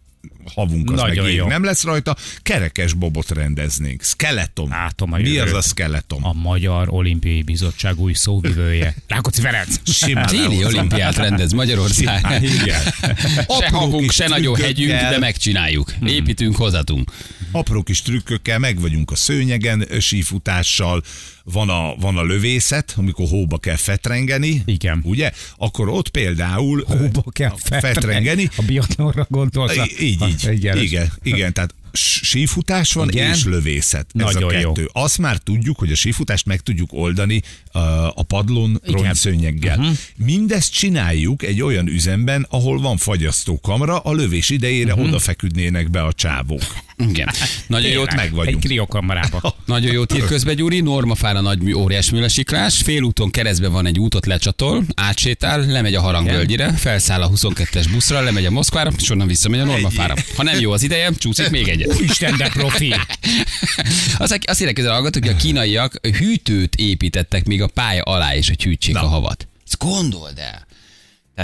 havunk 0.54 0.92
az 0.92 1.00
Nagyon 1.00 1.26
meg 1.26 1.34
jó. 1.34 1.48
nem 1.48 1.64
lesz 1.64 1.84
rajta, 1.84 2.16
kerekes 2.44 2.94
bobot 2.94 3.30
rendeznénk. 3.32 4.04
Skeleton. 4.04 4.68
Látom 4.70 5.14
a 5.14 5.18
Mi 5.18 5.30
jövőt. 5.30 5.54
az 5.54 5.66
a 5.66 5.68
skeleton? 5.70 6.24
A 6.24 6.34
Magyar 6.34 6.88
Olimpiai 6.90 7.42
Bizottság 7.42 8.00
új 8.00 8.14
szóvivője. 8.14 8.96
Rákóczi 9.08 9.42
Ferenc. 9.42 9.76
Simán 9.84 10.26
Téli 10.26 10.66
olimpiát 10.66 11.16
rendez 11.16 11.52
Magyarország. 11.52 12.44
Igen. 12.62 12.82
Se 13.60 13.70
havunk, 13.72 14.12
se 14.12 14.28
nagyon 14.28 14.56
hegyünk, 14.56 14.92
de 14.92 15.18
megcsináljuk. 15.20 15.94
Építünk, 16.06 16.56
hozatunk. 16.56 17.12
apró 17.52 17.84
kis 17.84 18.02
trükkökkel 18.02 18.60
meg 18.60 18.80
vagyunk 18.80 19.12
a 19.12 19.16
szőnyegen, 19.16 19.88
sífutással, 20.00 21.04
van 21.44 21.70
a, 21.70 21.96
van 21.96 22.18
a 22.18 22.24
lövészet, 22.24 22.94
amikor 22.98 23.28
hóba 23.28 23.58
kell 23.58 23.76
fetrengeni. 23.76 24.62
Igen. 24.66 25.02
Ugye? 25.04 25.32
Akkor 25.58 25.90
ott 25.90 26.10
például 26.10 26.84
Hóba 26.88 27.24
kell 27.32 27.54
fetrengeni. 27.64 28.50
A 28.56 28.62
biatlonra 28.62 29.26
gondolsz? 29.30 29.76
I- 29.76 30.06
Így, 30.06 30.31
így. 30.32 30.50
Igen. 30.58 30.78
Igen, 30.78 31.12
igen, 31.24 31.54
tehát 31.54 31.74
sífutás 31.94 32.94
van 32.94 33.10
Igen. 33.10 33.34
és 33.34 33.46
lövészet. 33.46 34.06
Ez 34.14 34.24
Nagyon 34.34 34.50
a 34.50 34.58
jó. 34.60 34.72
kettő. 34.72 34.90
Azt 34.94 35.18
már 35.18 35.38
tudjuk, 35.38 35.78
hogy 35.78 35.92
a 35.92 35.96
sífutást 35.96 36.46
meg 36.46 36.60
tudjuk 36.60 36.94
oldani 36.94 37.42
a 38.14 38.24
padlón 38.24 38.82
rongyszőnyeggel. 38.86 39.76
Mhm. 39.78 39.86
Uh-huh. 39.86 39.98
Mindezt 40.26 40.74
csináljuk 40.74 41.44
egy 41.44 41.62
olyan 41.62 41.88
üzemben, 41.88 42.46
ahol 42.50 42.82
van 42.82 42.98
fagyasztókamra, 42.98 44.00
a 44.00 44.14
lövés 44.14 44.50
idejére 44.50 44.92
Mhm. 44.92 45.00
uh-huh. 45.00 45.08
odafeküdnének 45.16 45.90
be 45.90 46.04
a 46.04 46.14
csávók. 46.14 46.64
Igen. 47.10 47.30
Nagyon 47.68 47.92
jót 47.92 48.16
meg 48.16 48.32
vagyunk. 48.32 48.56
Egy 48.56 48.70
kriokamarába. 48.70 49.56
Nagyon 49.66 49.92
jót 49.92 50.14
ír 50.14 50.26
közbe 50.26 50.54
Gyuri, 50.54 50.80
Normafára 50.80 51.42
nagy 51.42 51.62
mű, 51.62 51.74
óriás 51.74 52.10
műlesiklás, 52.10 52.82
félúton 52.82 53.32
keresztben 53.32 53.72
van 53.72 53.86
egy 53.86 54.00
útot 54.00 54.26
lecsatol, 54.26 54.84
átsétál, 54.96 55.66
lemegy 55.66 55.96
a 55.96 56.02
Harangvölgyire, 56.02 56.72
felszáll 56.72 57.22
a 57.22 57.30
22-es 57.30 57.86
buszra, 57.92 58.22
lemegy 58.22 58.46
a 58.46 58.52
Moszkvára, 58.52 58.92
és 58.98 59.10
onnan 59.10 59.28
visszamegy 59.28 59.60
a 59.60 59.66
Normafára. 59.66 60.16
Ha 60.36 60.44
nem 60.44 60.60
jó 60.60 60.72
az 60.72 60.84
ideje, 60.84 61.12
csúszik 61.18 61.50
még 61.50 61.68
egyet. 61.68 62.00
Isten, 62.00 62.38
de 62.38 62.50
profi. 62.50 62.94
Az, 64.18 64.40
azt 64.46 64.60
írják 64.60 64.76
közben 64.76 64.94
hallgatók, 64.94 65.24
hogy 65.24 65.34
a 65.34 65.36
kínaiak 65.36 66.08
hűtőt 66.18 66.76
építettek 66.76 67.46
még 67.46 67.62
a 67.62 67.68
pálya 67.68 68.04
alá 68.04 68.36
is, 68.36 68.48
hogy 68.48 68.64
hűtsék 68.64 68.94
Na. 68.94 69.02
a 69.02 69.08
havat. 69.08 69.48
Ezt 69.66 69.78
gondold 69.78 70.38
el. 70.38 70.68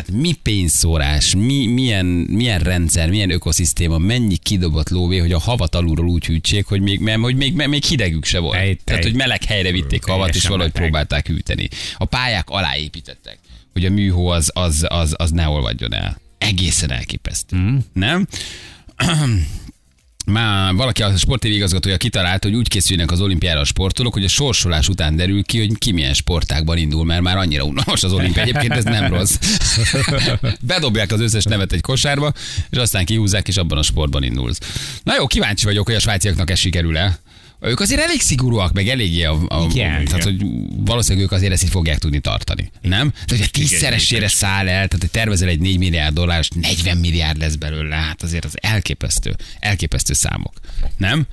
Tehát 0.03 0.21
mi 0.21 0.33
pénzszórás, 0.33 1.35
mi, 1.35 1.67
milyen, 1.67 2.05
milyen 2.05 2.59
rendszer, 2.59 3.09
milyen 3.09 3.29
ökoszisztéma, 3.29 3.97
mennyi 3.97 4.37
kidobott 4.37 4.89
lóvé, 4.89 5.17
hogy 5.17 5.31
a 5.31 5.39
havat 5.39 5.75
alulról 5.75 6.07
úgy 6.07 6.25
hűtsék, 6.25 6.65
hogy 6.65 6.81
még, 6.81 6.99
mert, 6.99 7.19
hogy 7.19 7.35
még, 7.35 7.53
még 7.53 7.83
hidegük 7.83 8.25
se 8.25 8.39
volt. 8.39 8.57
Tej- 8.57 8.81
Tehát, 8.83 9.01
tej- 9.01 9.11
hogy 9.11 9.15
meleg 9.21 9.43
helyre 9.43 9.71
vitték 9.71 10.05
a 10.07 10.11
havat, 10.11 10.35
és 10.35 10.43
valahogy 10.47 10.71
beteg. 10.71 10.81
próbálták 10.81 11.27
hűteni. 11.27 11.67
A 11.97 12.05
pályák 12.05 12.49
alá 12.49 12.77
építettek, 12.77 13.39
hogy 13.73 13.85
a 13.85 13.89
műhó 13.89 14.27
az, 14.27 14.51
az, 14.53 14.85
az, 14.89 15.13
az 15.17 15.31
ne 15.31 15.47
olvadjon 15.47 15.93
el. 15.93 16.19
Egészen 16.37 16.91
elképesztő. 16.91 17.57
Mm. 17.57 17.77
Nem? 17.93 18.27
Már 20.31 20.75
valaki 20.75 21.03
a 21.03 21.17
sportévi 21.17 21.55
igazgatója 21.55 21.97
kitalálta, 21.97 22.47
hogy 22.47 22.57
úgy 22.57 22.67
készülnek 22.67 23.11
az 23.11 23.21
olimpiára 23.21 23.59
a 23.59 23.63
sportolók, 23.63 24.13
hogy 24.13 24.23
a 24.23 24.27
sorsolás 24.27 24.89
után 24.89 25.15
derül 25.15 25.43
ki, 25.43 25.57
hogy 25.57 25.77
ki 25.77 25.91
milyen 25.91 26.13
sportákban 26.13 26.77
indul, 26.77 27.05
mert 27.05 27.21
már 27.21 27.37
annyira 27.37 27.63
unalmas 27.63 28.03
az 28.03 28.13
olimpia. 28.13 28.41
Egyébként 28.41 28.71
ez 28.71 28.83
nem 28.83 29.13
rossz. 29.13 29.35
Bedobják 30.61 31.11
az 31.11 31.19
összes 31.19 31.43
nevet 31.43 31.71
egy 31.71 31.81
kosárba, 31.81 32.33
és 32.69 32.77
aztán 32.77 33.05
kihúzzák, 33.05 33.47
és 33.47 33.57
abban 33.57 33.77
a 33.77 33.83
sportban 33.83 34.23
indulsz. 34.23 34.59
Na 35.03 35.15
jó, 35.15 35.27
kíváncsi 35.27 35.65
vagyok, 35.65 35.85
hogy 35.85 35.95
a 35.95 35.99
svájciaknak 35.99 36.49
ez 36.49 36.59
sikerül-e. 36.59 37.19
Ők 37.59 37.79
azért 37.79 38.01
elég 38.01 38.21
szigorúak, 38.21 38.73
meg 38.73 38.87
eléggé 38.87 39.23
a, 39.23 39.39
a, 39.47 39.67
Igen. 39.71 40.05
tehát, 40.05 40.23
hogy 40.23 40.45
valószínűleg 40.77 41.25
ők 41.25 41.31
azért 41.31 41.51
ezt 41.51 41.63
így 41.63 41.69
fogják 41.69 41.97
tudni 41.97 42.19
tartani. 42.19 42.71
Nem? 42.81 43.11
Tehát, 43.11 43.29
hogy 43.29 43.41
a 43.41 43.47
tízszeresére 43.51 44.27
száll 44.27 44.67
el, 44.67 44.87
tehát 44.87 44.97
hogy 44.99 45.11
tervezel 45.11 45.47
egy 45.47 45.59
4 45.59 45.77
milliárd 45.77 46.13
dollár, 46.13 46.39
és 46.39 46.49
40 46.49 46.97
milliárd 46.97 47.37
lesz 47.37 47.55
belőle, 47.55 47.95
hát 47.95 48.23
azért 48.23 48.45
az 48.45 48.53
elképesztő, 48.61 49.35
elképesztő 49.59 50.13
számok. 50.13 50.53
Nem? 50.97 51.27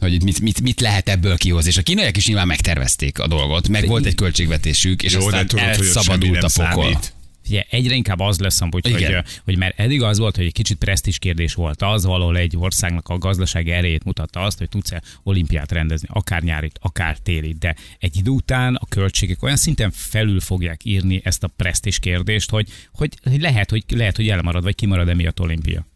hogy 0.00 0.12
itt 0.12 0.22
mit, 0.22 0.40
mit, 0.40 0.60
mit 0.60 0.80
lehet 0.80 1.08
ebből 1.08 1.36
kihozni. 1.36 1.70
És 1.70 1.76
a 1.76 1.82
kínaiak 1.82 2.16
is 2.16 2.26
nyilván 2.26 2.46
megtervezték 2.46 3.18
a 3.18 3.26
dolgot, 3.26 3.68
meg 3.68 3.86
volt 3.86 4.06
egy 4.06 4.14
költségvetésük, 4.14 5.02
és 5.02 5.12
Jó, 5.12 5.26
aztán 5.26 5.46
tudod, 5.46 5.64
elszabadult 5.64 6.42
a 6.42 6.50
pokol. 6.54 6.82
számít. 6.82 7.12
Ugye, 7.50 7.64
egyre 7.70 7.94
inkább 7.94 8.20
az 8.20 8.38
lesz 8.38 8.60
amúgy, 8.60 8.90
hogy, 8.90 9.00
Igen. 9.00 9.24
hogy 9.44 9.56
mert 9.56 9.78
eddig 9.78 10.02
az 10.02 10.18
volt, 10.18 10.36
hogy 10.36 10.44
egy 10.44 10.52
kicsit 10.52 10.78
presztis 10.78 11.18
kérdés 11.18 11.54
volt 11.54 11.82
az, 11.82 12.04
valahol 12.04 12.36
egy 12.36 12.56
országnak 12.56 13.08
a 13.08 13.18
gazdasági 13.18 13.70
erejét 13.70 14.04
mutatta 14.04 14.40
azt, 14.40 14.58
hogy 14.58 14.68
tudsz-e 14.68 15.02
olimpiát 15.22 15.72
rendezni, 15.72 16.08
akár 16.10 16.42
nyárit, 16.42 16.78
akár 16.82 17.18
télit, 17.18 17.58
de 17.58 17.76
egy 17.98 18.16
idő 18.16 18.30
után 18.30 18.74
a 18.74 18.86
költségek 18.86 19.42
olyan 19.42 19.56
szinten 19.56 19.90
felül 19.90 20.40
fogják 20.40 20.84
írni 20.84 21.20
ezt 21.24 21.42
a 21.42 21.48
presztis 21.48 21.98
kérdést, 21.98 22.50
hogy, 22.50 22.68
hogy, 22.92 23.14
hogy 23.22 23.40
lehet, 23.40 23.70
hogy 23.70 23.84
lehet, 23.88 24.16
hogy 24.16 24.28
elmarad, 24.28 24.62
vagy 24.62 24.74
kimarad 24.74 25.08
emiatt 25.08 25.40
olimpia. 25.40 25.86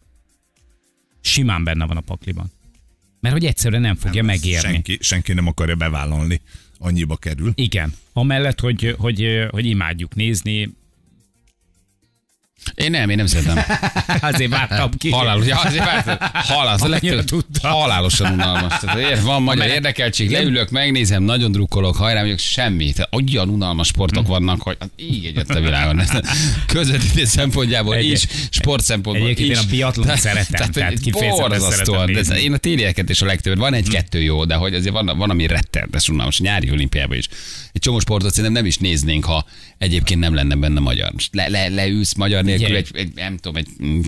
Simán 1.20 1.64
benne 1.64 1.86
van 1.86 1.96
a 1.96 2.00
pakliban. 2.00 2.52
Mert 3.20 3.34
hogy 3.34 3.44
egyszerűen 3.44 3.80
nem 3.80 3.96
fogja 3.96 4.22
Nem, 4.22 4.34
megérni. 4.34 4.72
Senki, 4.72 4.98
senki 5.00 5.32
nem 5.32 5.46
akarja 5.46 5.74
bevállalni. 5.74 6.40
Annyiba 6.78 7.16
kerül. 7.16 7.52
Igen. 7.54 7.94
Amellett, 8.12 8.60
hogy, 8.60 8.94
hogy, 8.98 9.46
hogy 9.50 9.66
imádjuk 9.66 10.14
nézni, 10.14 10.74
Én 12.74 12.90
nem, 12.90 13.10
én 13.10 13.16
nem 13.16 13.26
szeretem. 13.26 13.64
Azért 14.32 14.50
vártam 14.50 14.90
ki. 14.98 15.10
Halálos, 15.10 15.46
ja, 15.46 15.56
azért 15.56 15.84
vártam. 15.84 16.16
Halálos, 16.32 16.80
a 16.80 16.88
legtöbb, 16.88 17.44
halálosan 17.62 18.32
unalmas. 18.32 18.78
Tehát 18.80 18.98
ér, 18.98 19.22
van 19.22 19.42
magyar 19.42 19.66
érdekeltség, 19.66 20.30
leülök, 20.30 20.70
megnézem, 20.70 21.22
nagyon 21.22 21.52
drukkolok, 21.52 21.96
hajrá 21.96 22.20
vagyok, 22.20 22.38
semmi. 22.38 22.92
Tehát 22.92 23.14
olyan 23.14 23.48
unalmas 23.48 23.86
sportok 23.86 24.26
vannak, 24.26 24.62
hogy 24.62 24.76
hát 24.80 24.90
így 24.96 25.24
egyet 25.24 25.50
a 25.50 25.60
világon. 25.60 26.02
Közvetítés 26.66 27.28
szempontjából 27.28 27.94
Egy- 27.94 28.10
is, 28.10 28.26
sport 28.50 28.84
szempontból 28.84 29.28
Egyébként 29.28 29.50
is. 29.50 29.56
én 29.58 29.64
a 29.66 29.70
biatlont 29.70 30.18
szeretem, 30.18 30.70
tehát 30.70 30.98
kifejezetten 31.00 31.48
borzasztóan. 31.48 32.12
De. 32.12 32.40
Én 32.40 32.52
a 32.52 32.56
télieket 32.56 33.10
és 33.10 33.22
a 33.22 33.26
legtöbbet. 33.26 33.58
Van 33.58 33.74
egy-kettő 33.74 34.22
jó, 34.22 34.44
de 34.44 34.54
hogy 34.54 34.74
azért 34.74 34.92
van, 34.92 35.12
van 35.16 35.30
ami 35.30 35.46
rettenetes 35.46 36.08
unalmas. 36.08 36.38
Nyári 36.40 36.70
olimpiában 36.70 37.16
is. 37.16 37.28
Egy 37.72 37.80
csomó 37.80 37.98
sportot 37.98 38.30
szerintem 38.30 38.52
nem 38.52 38.66
is 38.66 38.76
néznénk, 38.76 39.24
ha 39.24 39.44
egyébként 39.78 40.20
nem 40.20 40.34
lenne 40.34 40.54
benne 40.54 40.80
magyar. 40.80 41.12
Le, 41.32 41.48
le, 41.48 41.68
leülsz 41.68 42.14
magyar 42.14 42.42
nélkül 42.58 42.76
egy, 42.76 42.90
egy, 42.92 43.14
nem 43.14 43.36
tudom, 43.36 43.56
egy 43.56 43.68
mm, 43.84 44.00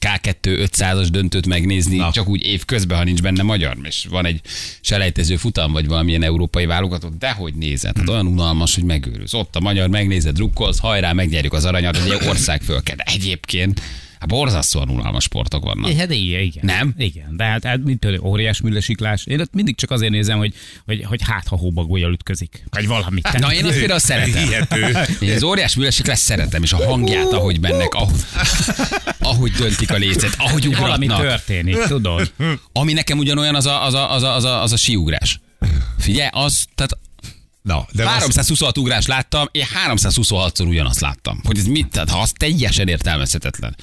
K2 0.00 0.34
500-as 0.42 1.08
döntőt 1.10 1.46
megnézni, 1.46 1.96
Na. 1.96 2.12
csak 2.12 2.28
úgy 2.28 2.46
év 2.46 2.64
közben, 2.64 2.98
ha 2.98 3.04
nincs 3.04 3.22
benne 3.22 3.42
magyar, 3.42 3.76
és 3.82 4.06
van 4.10 4.26
egy 4.26 4.40
selejtező 4.80 5.36
futam, 5.36 5.72
vagy 5.72 5.86
valamilyen 5.86 6.22
európai 6.22 6.66
válogatott, 6.66 7.18
de 7.18 7.30
hogy 7.30 7.54
nézed? 7.54 7.96
Hát 7.96 8.08
olyan 8.08 8.26
unalmas, 8.26 8.74
hogy 8.74 8.84
megőrülsz. 8.84 9.32
Ott 9.34 9.56
a 9.56 9.60
magyar 9.60 9.88
megnézed, 9.88 10.34
drukkolsz, 10.34 10.78
hajrá, 10.78 11.12
megnyerjük 11.12 11.52
az 11.52 11.64
aranyat, 11.64 11.96
egy 11.96 12.26
ország 12.28 12.62
fölke. 12.62 12.94
De 12.94 13.02
egyébként, 13.06 13.80
hát 14.18 14.28
borzasztóan 14.28 14.88
unalmas 14.88 15.24
sportok 15.24 15.64
vannak. 15.64 15.92
Hát 15.92 16.12
igen, 16.12 16.40
igen. 16.40 16.64
Nem? 16.64 16.94
Igen, 16.98 17.36
de 17.36 17.44
hát, 17.44 17.64
hát 17.64 17.84
mint 17.84 17.98
például 17.98 18.24
óriás 18.24 18.60
műlesiklás. 18.60 19.26
Én 19.26 19.40
ott 19.40 19.54
mindig 19.54 19.76
csak 19.76 19.90
azért 19.90 20.12
nézem, 20.12 20.38
hogy, 20.38 20.54
hogy, 20.84 21.04
hogy 21.04 21.20
hát, 21.22 21.48
ha 21.48 21.56
hóbagójal 21.56 22.12
ütközik. 22.12 22.64
Vagy 22.70 22.86
valamit. 22.86 23.38
Na, 23.38 23.52
én 23.52 23.64
azt 23.64 23.78
például 23.78 23.98
szeretem. 23.98 24.44
Hihető. 24.44 24.96
Én 25.20 25.34
az 25.34 25.42
óriás 25.42 25.74
műlesek 25.74 26.06
lesz 26.06 26.20
szeretem, 26.20 26.62
és 26.62 26.72
a 26.72 26.86
hangját, 26.86 27.32
ahogy 27.32 27.60
bennek, 27.60 27.94
ahogy, 27.94 28.24
ahogy 29.18 29.52
döntik 29.52 29.90
a 29.90 29.96
lécet, 29.96 30.34
ahogy 30.38 30.76
Valami 30.76 31.06
ugratnak. 31.06 31.28
történik, 31.28 31.76
tudod? 31.76 32.32
Ami 32.72 32.92
nekem 32.92 33.18
ugyanolyan 33.18 33.54
az 33.54 33.66
a, 33.66 33.84
az 33.84 33.94
a, 33.94 34.12
az 34.12 34.22
a, 34.22 34.34
az 34.34 34.44
a, 34.44 34.62
az 34.62 34.72
a 34.72 34.76
síugrás. 34.76 35.40
Figyelj, 35.98 36.28
az, 36.32 36.64
tehát 36.74 36.98
Na, 37.62 37.86
de 37.92 38.02
azt, 38.02 38.12
326 38.12 38.78
ugrás 38.78 39.06
láttam, 39.06 39.48
én 39.50 39.64
326-szor 39.88 40.66
ugyanazt 40.68 41.00
láttam. 41.00 41.40
Hogy 41.44 41.58
ez 41.58 41.66
mit, 41.66 41.88
tehát 41.88 42.10
ha 42.10 42.18
az 42.18 42.32
teljesen 42.36 42.88
értelmezhetetlen. 42.88 43.76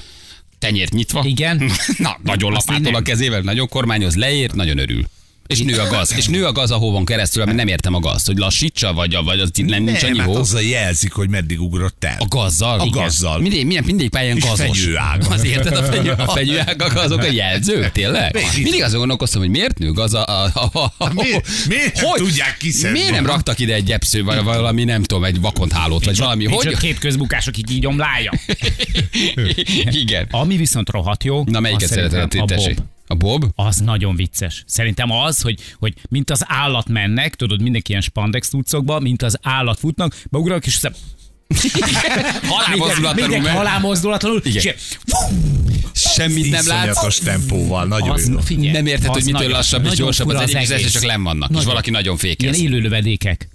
Tenyért 0.63 0.93
nyitva. 0.93 1.24
Igen. 1.25 1.72
Na, 1.98 2.17
nagyon 2.24 2.51
lapátol 2.51 2.96
a 2.96 3.01
kezével, 3.01 3.41
nagyon 3.41 3.67
kormányoz, 3.67 4.15
leér, 4.15 4.51
nagyon 4.51 4.77
örül. 4.77 5.03
És 5.48 5.60
nő 5.60 5.78
a 5.78 5.88
gaz. 5.88 6.14
És 6.18 6.26
nő 6.28 6.46
a 6.46 6.52
gaz 6.52 6.72
a 6.72 6.76
hóvon 6.76 7.06
keresztül, 7.06 7.42
ami 7.44 7.54
nem 7.54 7.68
értem 7.68 7.94
a 7.94 8.00
gazt, 8.00 8.26
hogy 8.26 8.38
lassítsa, 8.38 8.94
vagy, 8.94 9.18
vagy 9.24 9.40
az 9.40 9.50
nem, 9.56 9.84
nincs 9.84 10.02
nem, 10.02 10.10
annyi 10.10 10.20
hát 10.20 10.28
hó. 10.28 10.36
azzal 10.36 10.62
jelzik, 10.62 11.12
hogy 11.12 11.30
meddig 11.30 11.62
ugrott 11.62 12.04
el. 12.04 12.16
A 12.20 12.26
gazzal? 12.28 12.80
A 12.80 12.86
Igen. 12.86 13.04
gazzal. 13.04 13.40
Mindig, 13.40 13.66
milyen, 13.66 13.84
mindig 13.84 14.10
pályán 14.10 14.38
És 14.38 14.44
gazos. 14.44 14.80
fenyőág. 14.80 15.24
Az 15.30 15.44
érted? 15.46 15.78
A, 15.78 15.84
fenyő, 15.84 16.12
a 16.12 16.28
fenyőágak 16.32 16.96
azok 16.96 17.20
a 17.22 17.32
jelzők, 17.32 17.92
tényleg? 18.02 18.34
Miért? 18.34 18.58
Mindig 18.58 18.84
azon 18.84 18.98
gondolkoztam, 18.98 19.42
hogy 19.42 19.50
miért 19.50 19.78
nő 19.78 19.92
gaz 19.92 20.14
a... 20.14 20.26
a, 20.28 20.52
a, 20.54 20.80
a, 20.80 20.94
a 20.98 21.14
Miért- 21.14 21.48
miért 21.68 22.02
nem 22.02 22.12
tudják 22.16 22.58
kiszedni? 22.58 22.98
Miért 23.00 23.14
nem 23.14 23.26
raktak 23.26 23.60
ide 23.60 23.74
egy 23.74 23.84
gyepsző, 23.84 24.24
vagy 24.24 24.44
valami, 24.44 24.84
nem 24.84 25.04
tudom, 25.04 25.24
egy 25.24 25.42
vakonthálót, 25.42 26.06
vagy 26.06 26.18
valami. 26.18 26.46
Nincs 26.46 26.64
Hogy? 26.64 26.74
ott 26.74 26.80
két 26.80 27.00
közbukás, 27.00 27.48
akik 27.48 27.72
így 27.72 27.86
omlálja. 27.86 28.32
Igen. 30.04 30.28
Ami 30.32 30.58
viszont 30.58 30.90
rohadt 30.90 31.24
jó. 31.24 31.44
Na 31.46 31.60
melyiket 31.60 32.14
A 32.36 32.46
tessék. 32.46 32.78
A 33.13 33.15
Bob? 33.15 33.46
Az 33.55 33.77
nagyon 33.77 34.15
vicces. 34.15 34.63
Szerintem 34.67 35.12
az, 35.12 35.41
hogy, 35.41 35.60
hogy 35.79 35.93
mint 36.10 36.29
az 36.29 36.43
állat 36.48 36.89
mennek, 36.89 37.36
tudod, 37.36 37.62
mindenki 37.62 37.89
ilyen 37.89 38.01
spandex 38.01 38.50
tucokba, 38.50 39.00
mint 39.00 39.22
az 39.22 39.38
állat 39.41 39.79
futnak, 39.79 40.15
beugranak, 40.32 40.65
és 40.65 40.74
aztán 40.74 40.93
Halálmozdulatlanul 42.53 43.27
Mindenki 43.29 43.58
halálmozdulatlanul. 43.58 44.41
Igen. 44.43 44.62
és- 44.75 44.98
Semmit 45.93 46.50
nem 46.51 46.67
látsz. 46.67 47.20
Tempóval, 47.20 47.86
nagyon 47.86 48.10
Az, 48.10 48.29
jó. 48.29 48.39
figyelj, 48.39 48.72
Nem 48.72 48.86
érted, 48.86 49.08
az 49.10 49.13
hogy 49.13 49.24
mitől 49.24 49.39
nagyon- 49.39 49.55
lassabb 49.55 49.86
és 49.86 49.91
gyorsabb 49.96 50.27
az 50.27 50.39
egyik, 50.41 50.55
az 50.58 50.72
egész. 50.72 50.91
csak 50.91 51.03
len 51.03 51.24
vannak, 51.24 51.50
és 51.50 51.55
Nagyon. 51.55 51.70
valaki 51.70 51.89
nagyon 51.89 52.17
fékez. 52.17 52.58
Ilyen 52.58 52.72
élő 52.72 52.82
lövedékek. 52.82 53.48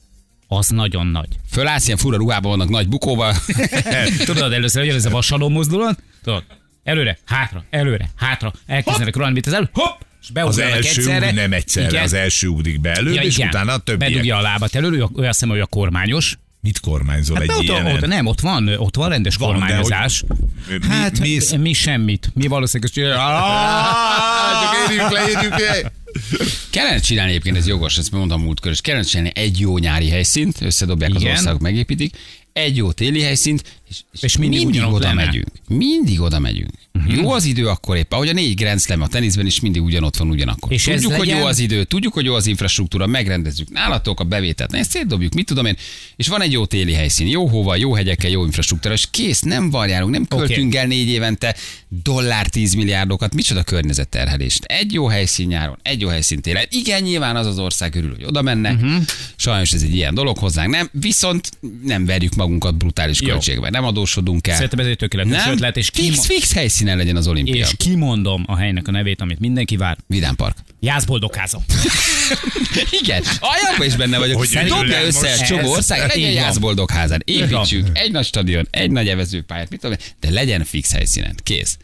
Az 0.48 0.68
nagyon 0.68 1.06
nagy. 1.06 1.28
Fölállsz, 1.50 1.86
ilyen 1.86 1.98
fura 1.98 2.16
ruhában 2.16 2.50
vannak 2.50 2.68
nagy 2.68 2.88
bukóval. 2.88 3.34
Tudod, 4.24 4.52
először 4.52 4.84
hogy 4.84 4.94
ez 4.94 5.04
a 5.04 5.10
vasaló 5.10 5.48
mozdulat? 5.48 6.02
Tudod, 6.22 6.44
előre, 6.84 7.18
hátra, 7.26 7.64
előre, 7.70 8.10
hátra, 8.16 8.52
elkezdenek 8.66 9.14
rohanni, 9.16 9.32
mint 9.34 9.46
az 9.46 9.52
elő, 9.52 9.68
hopp, 9.72 10.00
és 10.22 10.28
Az 10.34 10.58
első 10.58 10.76
egyszerre. 11.00 11.32
nem 11.32 11.52
egyszerre, 11.52 11.88
Igen. 11.88 12.02
az 12.02 12.12
első 12.12 12.46
ugrik 12.48 12.80
be 12.80 12.92
előbb, 12.92 13.22
és 13.22 13.38
utána 13.38 13.72
a 13.72 13.78
többiek. 13.78 14.10
Bedugja 14.10 14.36
a 14.36 14.40
lábat 14.40 14.74
elő, 14.74 14.90
ő, 14.90 15.02
azt 15.02 15.12
hiszem, 15.26 15.48
hogy 15.48 15.60
a 15.60 15.66
kormányos. 15.66 16.38
Mit 16.60 16.80
kormányzol 16.80 17.34
Hát 17.36 17.44
egy 17.44 17.50
ott, 17.50 17.62
ilyen? 17.62 17.86
ott, 17.86 18.06
nem, 18.06 18.26
ott 18.26 18.40
van, 18.40 18.68
ott 18.68 18.96
van 18.96 19.08
rendes 19.08 19.36
Van, 19.36 19.48
kormányozás. 19.50 20.24
hogy- 20.68 20.86
hát 20.88 21.18
mi- 21.18 21.40
mi, 21.50 21.56
mi 21.56 21.72
semmit. 21.72 22.30
Mi 22.34 22.46
valószínűleg. 22.46 22.92
Csak 22.92 24.90
érjük 24.90 25.10
le, 25.10 25.28
érjük 25.28 25.58
le. 25.58 25.92
Kellene 26.70 26.98
csinálni 26.98 27.30
egyébként, 27.30 27.56
ez 27.56 27.66
jogos, 27.66 27.98
ezt 27.98 28.10
mondtam 28.10 28.42
múltkor, 28.42 28.70
és 28.70 28.80
kellene 28.80 29.04
csinálni 29.04 29.30
egy 29.34 29.60
jó 29.60 29.78
nyári 29.78 30.08
helyszínt, 30.08 30.60
összedobják 30.60 31.14
az 31.14 31.20
Igen. 31.20 31.32
országok, 31.32 31.60
megépítik, 31.60 32.16
egy 32.52 32.76
jó 32.76 32.92
téli 32.92 33.22
helyszínt, 33.22 33.62
és, 33.88 33.96
És 34.20 34.36
mindig 34.36 34.58
mindig 34.58 34.74
ugyanott 34.80 34.94
oda 34.96 35.06
lenne. 35.06 35.24
megyünk. 35.24 35.46
Mindig 35.68 36.20
oda 36.20 36.38
megyünk. 36.38 36.70
Uh-huh. 37.06 37.22
Jó 37.22 37.30
az 37.30 37.44
idő 37.44 37.66
akkor 37.66 37.96
épp, 37.96 38.12
ahogy 38.12 38.28
a 38.28 38.32
négy 38.32 38.54
Grand 38.54 38.80
Slam 38.80 39.02
a 39.02 39.06
teniszben 39.08 39.46
is 39.46 39.60
mindig 39.60 39.82
ugyanott 39.82 40.16
van 40.16 40.28
ugyanakkor. 40.28 40.72
És 40.72 40.82
tudjuk, 40.84 41.10
hogy 41.12 41.26
legyen- 41.26 41.38
jó 41.40 41.46
az 41.46 41.58
idő, 41.58 41.84
tudjuk, 41.84 42.12
hogy 42.12 42.24
jó 42.24 42.34
az 42.34 42.46
infrastruktúra, 42.46 43.06
megrendezzük 43.06 43.70
nálatok 43.70 44.20
a 44.20 44.24
bevételt, 44.24 44.70
ne, 44.70 44.78
ezt 44.78 44.90
szétdobjuk, 44.90 45.34
mit 45.34 45.46
tudom 45.46 45.66
én, 45.66 45.76
és 46.16 46.28
van 46.28 46.42
egy 46.42 46.52
jó 46.52 46.66
téli 46.66 46.92
helyszín, 46.92 47.26
jó 47.26 47.46
hóval, 47.48 47.76
jó 47.76 47.94
hegyekkel, 47.94 48.30
jó 48.30 48.44
infrastruktúra, 48.44 48.94
és 48.94 49.06
kész, 49.10 49.40
nem 49.40 49.70
varjálunk, 49.70 50.12
nem 50.12 50.26
költünk 50.26 50.74
el 50.74 50.86
négy 50.86 51.08
évente 51.08 51.56
dollár 52.02 52.46
10 52.46 52.74
milliárdokat, 52.74 53.34
micsoda 53.34 53.62
környezetterhelést. 53.62 54.64
Egy 54.64 54.92
jó 54.92 55.06
helyszín 55.06 55.46
nyáron, 55.46 55.78
egy 55.82 56.00
jó 56.00 56.08
helyszín 56.08 56.40
télen. 56.40 56.64
Igen, 56.70 57.02
nyilván 57.02 57.36
az 57.36 57.46
az 57.46 57.58
ország 57.58 57.94
örül, 57.94 58.10
hogy 58.14 58.24
oda 58.24 58.42
mennek. 58.42 58.76
Mhm. 58.80 58.86
Uh-huh. 58.86 59.04
Sajnos 59.36 59.72
ez 59.72 59.82
egy 59.82 59.94
ilyen 59.94 60.14
dolog 60.14 60.38
hozzánk, 60.38 60.70
nem? 60.70 60.88
Viszont 60.92 61.50
nem 61.84 62.04
verjük 62.06 62.34
magunkat 62.34 62.76
brutális 62.76 63.20
költségbe, 63.20 63.70
nem 63.70 63.84
adósodunk 63.84 64.46
el. 64.46 64.54
Szerintem 64.54 64.78
ez 64.78 64.86
egy 64.86 64.96
tökéletes 64.96 65.46
ötlet, 65.46 65.76
és, 65.76 65.90
fix, 65.92 66.26
fix 66.26 66.52
helyszínen 66.88 66.96
legyen 66.96 67.16
az 67.16 67.28
olimpia. 67.28 67.54
és 67.54 67.72
kimondom 67.76 68.44
a 68.46 68.56
helynek 68.56 68.88
a 68.88 68.90
nevét, 68.90 69.20
amit 69.20 69.38
mindenki 69.38 69.76
vár. 69.76 69.96
Vidám 70.06 70.34
Park. 70.34 70.56
Jászboldogháza. 70.80 71.60
Igen, 73.02 73.22
aljakban 73.40 73.86
is 73.86 73.96
benne 73.96 74.18
vagyok. 74.18 74.38
Hogy 74.38 74.48
Dobja 74.48 75.04
össze 75.04 75.32
egy 75.32 75.40
csomó 75.40 75.70
ország, 75.70 76.00
legyen 76.00 76.16
így 76.16 76.24
van. 76.24 76.32
Jászboldog 76.32 76.90
házán. 76.90 77.22
Építsük 77.24 77.88
egy 77.92 78.12
nagy 78.12 78.24
stadion, 78.24 78.68
egy 78.70 78.90
nagy 78.90 79.08
evezőpályát, 79.08 79.70
mit 79.70 79.80
tudom, 79.80 79.96
én, 80.00 80.06
de 80.20 80.30
legyen 80.30 80.64
fix 80.64 80.92
helyszínen. 80.92 81.34
Kész. 81.42 81.76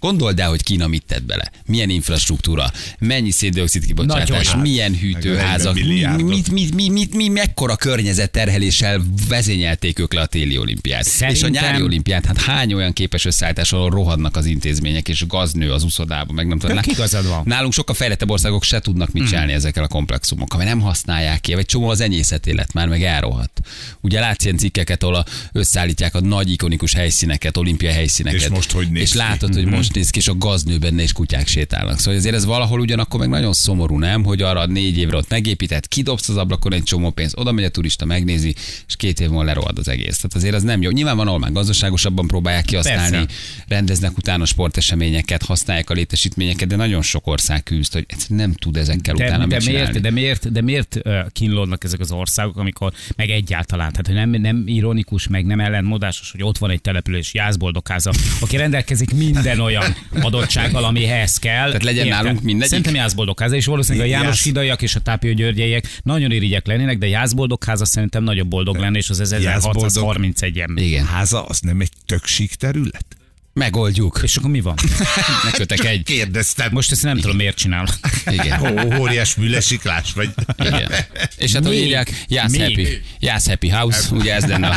Gondold 0.00 0.40
el, 0.40 0.48
hogy 0.48 0.62
Kína 0.62 0.86
mit 0.86 1.04
tett 1.06 1.22
bele. 1.22 1.50
Milyen 1.66 1.90
infrastruktúra, 1.90 2.72
mennyi 2.98 3.30
széndiokszid 3.30 3.86
kibocsátás, 3.86 4.46
Nagyon. 4.46 4.60
milyen 4.60 4.98
hűtőházak, 4.98 5.74
mi, 5.74 5.80
40 5.80 6.20
mit, 6.20 6.50
mit, 6.50 6.74
mit, 6.74 6.92
mit, 6.92 7.14
mit, 7.14 7.32
mekkora 7.32 7.76
környezetterheléssel 7.76 9.02
vezényelték 9.28 9.98
ők 9.98 10.12
le 10.12 10.20
a 10.20 10.26
téli 10.26 10.58
olimpiát. 10.58 11.00
És 11.04 11.06
a 11.06 11.10
Szerintem- 11.10 11.50
nyári 11.52 11.82
olimpiát, 11.82 12.26
hát 12.26 12.40
hány 12.40 12.72
olyan 12.74 12.92
képes 12.92 13.24
összeállítás, 13.24 13.72
ahol 13.72 13.90
rohadnak 13.90 14.36
az 14.36 14.46
intézmények, 14.46 15.08
és 15.08 15.26
gaznő 15.26 15.72
az 15.72 15.82
uszodába, 15.82 16.32
meg 16.32 16.46
nem 16.46 16.58
tudom. 16.58 16.78
Igazad 16.86 17.26
van. 17.28 17.42
Nálunk 17.46 17.72
sokkal 17.72 17.94
fejlettebb 17.94 18.30
országok 18.30 18.64
se 18.64 18.80
tudnak 18.80 19.12
mit 19.12 19.28
csinálni 19.28 19.52
ezekkel 19.52 19.82
a 19.82 19.88
komplexumokkal, 19.88 20.58
mert 20.58 20.70
nem 20.70 20.80
használják 20.80 21.40
ki, 21.40 21.54
vagy 21.54 21.66
csomó 21.66 21.88
az 21.88 22.00
enyészet 22.00 22.46
élet 22.46 22.72
már 22.72 22.88
meg 22.88 23.02
elrohadt. 23.02 23.60
Ugye 24.00 24.20
látsz 24.20 24.44
ilyen 24.44 24.56
cikkeket, 24.56 25.02
ahol 25.02 25.24
összeállítják 25.52 26.14
a 26.14 26.20
nagy 26.20 26.50
ikonikus 26.50 26.92
helyszíneket, 26.94 27.56
olimpiai 27.56 27.92
helyszíneket. 27.92 28.40
És 28.40 28.48
most 28.48 28.70
hogy 28.70 28.90
néz 28.90 29.02
És 29.02 29.12
látod, 29.12 29.54
hogy 29.54 29.66
most 29.66 29.89
néz 29.94 30.10
ki, 30.10 30.18
és 30.18 30.28
a 30.28 30.34
gaznő 30.34 30.78
benne 30.78 31.02
és 31.02 31.12
kutyák 31.12 31.46
sétálnak. 31.46 31.98
Szóval 31.98 32.18
azért 32.18 32.34
ez 32.34 32.44
valahol 32.44 32.80
ugyanakkor 32.80 33.20
meg 33.20 33.28
nagyon 33.28 33.52
szomorú, 33.52 33.98
nem? 33.98 34.24
Hogy 34.24 34.42
arra 34.42 34.66
négy 34.66 34.98
évre 34.98 35.16
ott 35.16 35.28
megépített, 35.28 35.88
kidobsz 35.88 36.28
az 36.28 36.36
ablakon 36.36 36.72
egy 36.72 36.82
csomó 36.82 37.10
pénzt, 37.10 37.38
oda 37.38 37.52
megy 37.52 37.64
a 37.64 37.68
turista, 37.68 38.04
megnézi, 38.04 38.54
és 38.86 38.96
két 38.96 39.20
év 39.20 39.28
múlva 39.28 39.44
lerohad 39.44 39.78
az 39.78 39.88
egész. 39.88 40.16
Tehát 40.16 40.36
azért 40.36 40.54
az 40.54 40.62
nem 40.62 40.82
jó. 40.82 40.90
Nyilván 40.90 41.16
van, 41.16 41.26
ahol 41.26 41.38
már 41.38 41.52
gazdaságosabban 41.52 42.26
próbálják 42.26 42.64
kihasználni, 42.64 43.16
Persze. 43.16 43.34
rendeznek 43.68 44.16
utána 44.16 44.44
sporteseményeket, 44.44 45.42
használják 45.42 45.90
a 45.90 45.94
létesítményeket, 45.94 46.68
de 46.68 46.76
nagyon 46.76 47.02
sok 47.02 47.26
ország 47.26 47.62
küzd, 47.62 47.92
hogy 47.92 48.06
nem 48.28 48.52
tud 48.52 48.76
ezekkel 48.76 49.14
De, 49.14 49.24
utána 49.24 49.46
de, 49.46 49.60
miért, 49.64 50.00
de 50.00 50.10
miért, 50.10 50.52
de 50.52 50.60
miért 50.60 51.00
kínlódnak 51.32 51.84
ezek 51.84 52.00
az 52.00 52.12
országok, 52.12 52.56
amikor 52.56 52.92
meg 53.16 53.30
egyáltalán, 53.30 53.90
tehát 53.90 54.06
hogy 54.06 54.14
nem, 54.14 54.30
nem 54.30 54.62
ironikus, 54.66 55.28
meg 55.28 55.46
nem 55.46 55.60
ellentmondásos, 55.60 56.30
hogy 56.30 56.42
ott 56.42 56.58
van 56.58 56.70
egy 56.70 56.80
település, 56.80 57.34
Jászboldogháza, 57.34 58.12
aki 58.40 58.56
rendelkezik 58.56 59.14
minden 59.14 59.60
olyan 59.70 59.79
adottsággal, 60.20 60.84
amihez 60.84 61.36
kell. 61.36 61.66
Tehát 61.66 61.82
legyen 61.82 62.08
nálunk 62.08 62.42
mindegyik? 62.42 62.68
Szerintem 62.68 62.94
Jászboldogháza, 62.94 63.54
és 63.54 63.66
valószínűleg 63.66 64.06
a 64.06 64.10
János 64.10 64.42
Hidaiak 64.42 64.82
és 64.82 64.94
a 64.94 65.00
Tápia 65.00 65.32
Györgyeiek 65.32 65.98
nagyon 66.02 66.30
irigyek 66.30 66.66
lennének, 66.66 66.98
de 66.98 67.06
Jászboldogháza 67.06 67.84
szerintem 67.84 68.22
nagyobb 68.22 68.48
boldog 68.48 68.76
lenne, 68.76 68.98
és 68.98 69.10
az 69.10 69.20
1631 69.20 70.56
Jászboldog- 70.56 70.68
ember. 70.68 70.84
Igen. 70.84 71.06
Háza 71.06 71.44
az 71.44 71.60
nem 71.60 71.80
egy 71.80 71.90
tök 72.06 72.26
sík 72.26 72.54
terület? 72.54 73.04
Megoldjuk. 73.52 74.20
És 74.22 74.36
akkor 74.36 74.50
mi 74.50 74.60
van? 74.60 74.74
Ne 75.44 75.50
kötek 75.50 75.84
egy. 75.84 76.02
Kérdeztem. 76.02 76.68
Most 76.72 76.90
ezt 76.92 77.02
nem 77.02 77.18
tudom, 77.18 77.36
miért 77.36 77.56
csinálom. 77.56 77.86
Igen. 78.26 78.60
Ó, 78.62 78.98
óriás 79.00 79.34
műlesiklás 79.34 80.12
vagy. 80.12 80.28
Igen. 80.58 80.90
És 81.36 81.52
hát, 81.52 81.66
hogy 81.66 81.74
írják, 81.76 82.24
Jász. 82.28 82.56
Happy, 82.56 83.00
Jász 83.18 83.46
Happy 83.48 83.68
House, 83.68 84.14
ugye 84.14 84.34
ez 84.34 84.44
lenne 84.46 84.68
a 84.68 84.76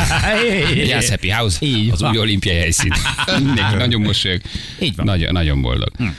Jász 0.74 1.08
Happy 1.08 1.28
House, 1.28 1.56
Így 1.60 1.90
az 1.90 2.00
van. 2.00 2.10
új 2.10 2.18
olimpiai 2.18 2.56
helyszín. 2.56 2.92
Mindenki 3.44 3.74
nagyon 3.74 4.00
mosolyog. 4.00 4.40
Így 4.80 4.96
van. 4.96 5.06
Nagyon, 5.06 5.32
nagyon 5.32 5.62
boldog. 5.62 5.88
Nem, 5.98 6.16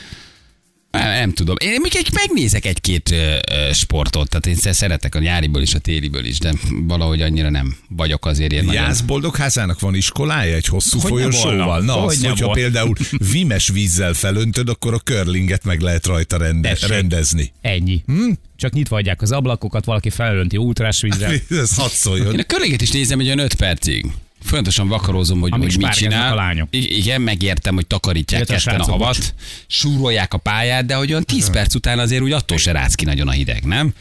nem 0.98 1.34
tudom. 1.34 1.56
Én 1.60 1.80
még 1.82 1.92
egy, 1.96 2.10
megnézek 2.14 2.66
egy-két 2.66 3.12
ö, 3.12 3.16
ö, 3.16 3.74
sportot, 3.74 4.30
tehát 4.30 4.46
én 4.46 4.74
szeretek 4.74 5.16
a 5.16 5.20
nyáriból 5.20 5.62
is, 5.62 5.74
a 5.74 5.80
téliből 5.80 6.26
is, 6.26 6.40
de 6.40 6.54
valahogy 6.88 7.22
annyira 7.22 7.50
nem 7.50 7.78
vagyok 7.90 8.26
azért 8.26 8.52
ilyen 8.52 8.66
nagyon... 8.66 8.84
Jász 8.84 9.02
boldogházának 9.02 9.80
van 9.80 9.96
iskolája 9.96 10.56
egy 10.56 10.66
hosszú 10.66 11.00
Hogyne 11.00 11.18
folyosóval? 11.18 11.82
Na, 11.82 12.04
azt, 12.04 12.16
Hogyne 12.16 12.30
hogyha 12.30 12.50
például 12.50 12.96
vimes 13.32 13.68
vízzel 13.68 14.14
felöntöd, 14.14 14.70
akkor 14.70 14.94
a 14.94 15.00
körlinget 15.00 15.64
meg 15.64 15.80
lehet 15.80 16.06
rajta 16.06 16.38
rende, 16.38 16.70
Tessék. 16.70 16.90
rendezni. 16.90 17.52
Ennyi. 17.62 18.04
Hm? 18.06 18.32
Csak 18.58 18.74
nyitva 18.74 18.96
hagyják 18.96 19.22
az 19.22 19.32
ablakokat, 19.32 19.86
valaki 19.86 20.10
felönti 20.10 20.58
ultrás 20.58 21.02
vízzel. 21.02 21.34
Ez 21.50 21.76
hadd 21.76 21.90
szóljon. 21.90 22.34
Én 22.34 22.40
a 22.40 22.44
körléget 22.44 22.82
is 22.82 22.92
nézem 22.92 23.20
egy 23.20 23.26
olyan 23.26 23.40
5 23.40 23.54
percig. 23.54 24.06
Folyamatosan 24.46 24.88
vakarózom, 24.88 25.40
hogy, 25.40 25.52
Amíg 25.54 25.68
hogy 25.72 25.78
mit 25.78 25.92
csinál. 25.92 26.32
a 26.32 26.36
lányok. 26.36 26.68
I- 26.72 26.98
igen, 26.98 27.22
megértem, 27.22 27.76
hogy 27.76 27.88
takarítják 27.88 28.40
Illetve 28.50 28.56
a 28.56 28.60
ketten 28.60 28.80
a 28.80 28.84
srácok, 28.84 29.02
havat, 29.02 29.34
súrolják 29.68 30.34
a 30.34 30.38
pályát, 30.38 30.86
de 30.86 30.96
hogy 30.96 31.10
olyan 31.12 31.24
10 31.24 31.50
perc 31.50 31.76
után 31.76 32.00
azért 32.00 32.22
úgy 32.22 32.32
attól 32.32 32.58
se 32.58 32.72
rácz 32.72 32.96
ki 32.96 33.06
nagyon 33.06 33.28
a 33.28 33.32
hideg, 33.32 33.64
nem? 33.64 33.94